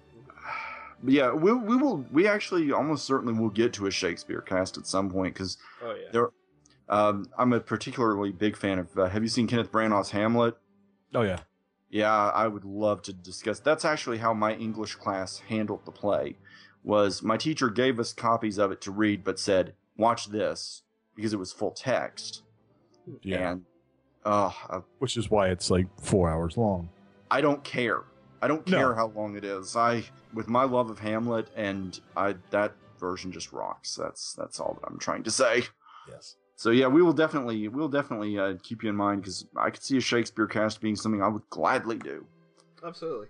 yeah, 1.05 1.31
we 1.31 1.53
we 1.53 1.75
will 1.75 2.05
we 2.11 2.27
actually 2.27 2.71
almost 2.71 3.05
certainly 3.05 3.33
will 3.33 3.49
get 3.49 3.73
to 3.73 3.87
a 3.87 3.91
Shakespeare 3.91 4.41
cast 4.41 4.77
at 4.77 4.87
some 4.87 5.09
point 5.09 5.35
cuz 5.35 5.57
oh 5.81 5.93
yeah. 5.93 6.09
there 6.11 6.29
um 6.89 7.27
I'm 7.37 7.53
a 7.53 7.59
particularly 7.59 8.31
big 8.31 8.55
fan 8.55 8.79
of 8.79 8.97
uh, 8.97 9.07
have 9.07 9.23
you 9.23 9.29
seen 9.29 9.47
Kenneth 9.47 9.71
Branagh's 9.71 10.11
Hamlet? 10.11 10.57
Oh 11.13 11.21
yeah. 11.21 11.39
Yeah, 11.89 12.13
I 12.13 12.47
would 12.47 12.65
love 12.65 13.01
to 13.03 13.13
discuss. 13.13 13.59
That's 13.59 13.85
actually 13.85 14.17
how 14.17 14.33
my 14.33 14.53
English 14.55 14.95
class 14.95 15.39
handled 15.47 15.85
the 15.85 15.91
play. 15.91 16.35
Was 16.83 17.23
my 17.23 17.37
teacher 17.37 17.69
gave 17.69 17.99
us 17.99 18.13
copies 18.13 18.57
of 18.57 18.71
it 18.71 18.81
to 18.81 18.91
read 18.91 19.23
but 19.23 19.39
said, 19.39 19.73
"Watch 19.97 20.27
this" 20.27 20.83
because 21.15 21.33
it 21.33 21.39
was 21.39 21.51
full 21.51 21.71
text. 21.71 22.43
Yeah. 23.21 23.51
And 23.51 23.65
oh, 24.25 24.55
I, 24.69 24.79
Which 24.99 25.17
is 25.17 25.29
why 25.29 25.49
it's 25.49 25.69
like 25.69 25.87
four 26.01 26.29
hours 26.29 26.57
long. 26.57 26.89
I 27.29 27.41
don't 27.41 27.63
care. 27.63 28.03
I 28.41 28.47
don't 28.47 28.67
No. 28.67 28.77
care 28.77 28.93
how 28.95 29.07
long 29.07 29.35
it 29.35 29.43
is. 29.43 29.75
I, 29.75 30.03
with 30.33 30.47
my 30.47 30.63
love 30.63 30.89
of 30.89 30.99
Hamlet, 30.99 31.49
and 31.55 31.99
I 32.15 32.35
that 32.51 32.73
version 32.99 33.31
just 33.31 33.51
rocks. 33.53 33.95
That's 33.95 34.33
that's 34.33 34.59
all 34.59 34.77
that 34.81 34.87
I'm 34.89 34.99
trying 34.99 35.23
to 35.23 35.31
say. 35.31 35.63
Yes. 36.07 36.35
So 36.55 36.69
yeah, 36.71 36.87
we 36.87 37.01
will 37.01 37.13
definitely 37.13 37.67
we'll 37.67 37.89
definitely 37.89 38.37
uh, 38.39 38.55
keep 38.63 38.83
you 38.83 38.89
in 38.89 38.95
mind 38.95 39.21
because 39.21 39.45
I 39.55 39.69
could 39.69 39.83
see 39.83 39.97
a 39.97 40.01
Shakespeare 40.01 40.47
cast 40.47 40.81
being 40.81 40.95
something 40.95 41.21
I 41.21 41.27
would 41.27 41.47
gladly 41.49 41.97
do. 41.97 42.25
Absolutely. 42.83 43.27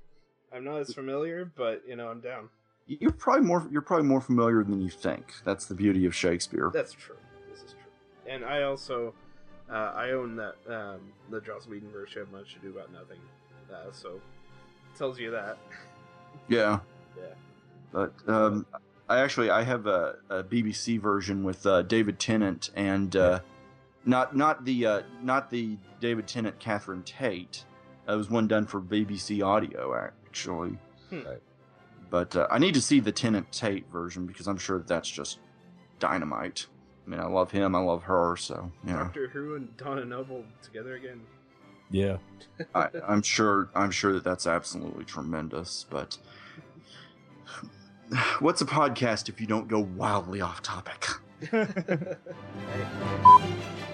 I'm 0.53 0.63
not 0.63 0.77
as 0.79 0.93
familiar, 0.93 1.51
but 1.55 1.83
you 1.87 1.95
know 1.95 2.09
I'm 2.09 2.21
down. 2.21 2.49
You're 2.85 3.11
probably 3.11 3.45
more 3.45 3.67
you're 3.69 3.81
probably 3.81 4.07
more 4.07 4.21
familiar 4.21 4.63
than 4.63 4.79
you 4.81 4.89
think. 4.89 5.33
That's 5.43 5.65
the 5.65 5.75
beauty 5.75 6.05
of 6.05 6.15
Shakespeare. 6.15 6.71
That's 6.73 6.93
true. 6.93 7.17
This 7.49 7.59
is 7.63 7.73
true. 7.73 8.31
And 8.33 8.45
I 8.45 8.63
also, 8.63 9.13
uh, 9.69 9.91
I 9.95 10.11
own 10.11 10.37
that 10.37 10.55
um, 10.69 10.99
the 11.29 11.41
Joss 11.41 11.67
Whedon 11.67 11.91
version 11.91 12.21
of 12.21 12.31
Much 12.31 12.55
Ado 12.55 12.69
About 12.69 12.93
Nothing, 12.93 13.19
uh, 13.73 13.91
so 13.91 14.21
tells 14.97 15.19
you 15.19 15.31
that. 15.31 15.57
Yeah. 16.47 16.79
Yeah. 17.17 17.23
But 17.91 18.13
um, 18.27 18.65
I 19.09 19.19
actually 19.19 19.49
I 19.49 19.63
have 19.63 19.87
a, 19.87 20.15
a 20.29 20.43
BBC 20.43 20.99
version 20.99 21.43
with 21.43 21.65
uh, 21.65 21.83
David 21.83 22.19
Tennant 22.19 22.71
and 22.75 23.15
uh, 23.15 23.39
not 24.05 24.35
not 24.35 24.65
the 24.65 24.85
uh, 24.85 25.01
not 25.21 25.49
the 25.49 25.77
David 25.99 26.27
Tennant 26.27 26.59
Catherine 26.59 27.03
Tate. 27.03 27.65
It 28.07 28.15
was 28.15 28.29
one 28.29 28.47
done 28.47 28.65
for 28.65 28.81
BBC 28.81 29.45
Audio 29.45 29.95
actually. 29.95 30.77
Hmm. 31.09 31.23
Right. 31.23 31.41
But 32.09 32.35
uh, 32.35 32.47
I 32.49 32.57
need 32.57 32.73
to 32.73 32.81
see 32.81 32.99
the 32.99 33.11
Tennant 33.11 33.51
Tate 33.51 33.89
version 33.91 34.25
because 34.25 34.47
I'm 34.47 34.57
sure 34.57 34.79
that's 34.79 35.09
just 35.09 35.39
dynamite. 35.99 36.67
I 37.05 37.09
mean, 37.09 37.19
I 37.19 37.27
love 37.27 37.51
him, 37.51 37.73
I 37.75 37.79
love 37.79 38.03
her, 38.03 38.35
so 38.35 38.69
you 38.85 38.91
know, 38.91 38.99
Doctor 38.99 39.29
Who 39.29 39.55
and 39.55 39.75
Donna 39.77 40.03
Noble 40.03 40.43
together 40.61 40.95
again. 40.95 41.21
Yeah. 41.89 42.17
I, 42.73 42.89
I'm 43.07 43.21
sure 43.21 43.69
I'm 43.75 43.91
sure 43.91 44.13
that 44.13 44.23
that's 44.23 44.47
absolutely 44.47 45.05
tremendous. 45.05 45.85
But 45.89 46.17
what's 48.39 48.61
a 48.61 48.65
podcast 48.65 49.29
if 49.29 49.39
you 49.39 49.47
don't 49.47 49.67
go 49.67 49.79
wildly 49.79 50.41
off 50.41 50.61
topic? 50.61 51.07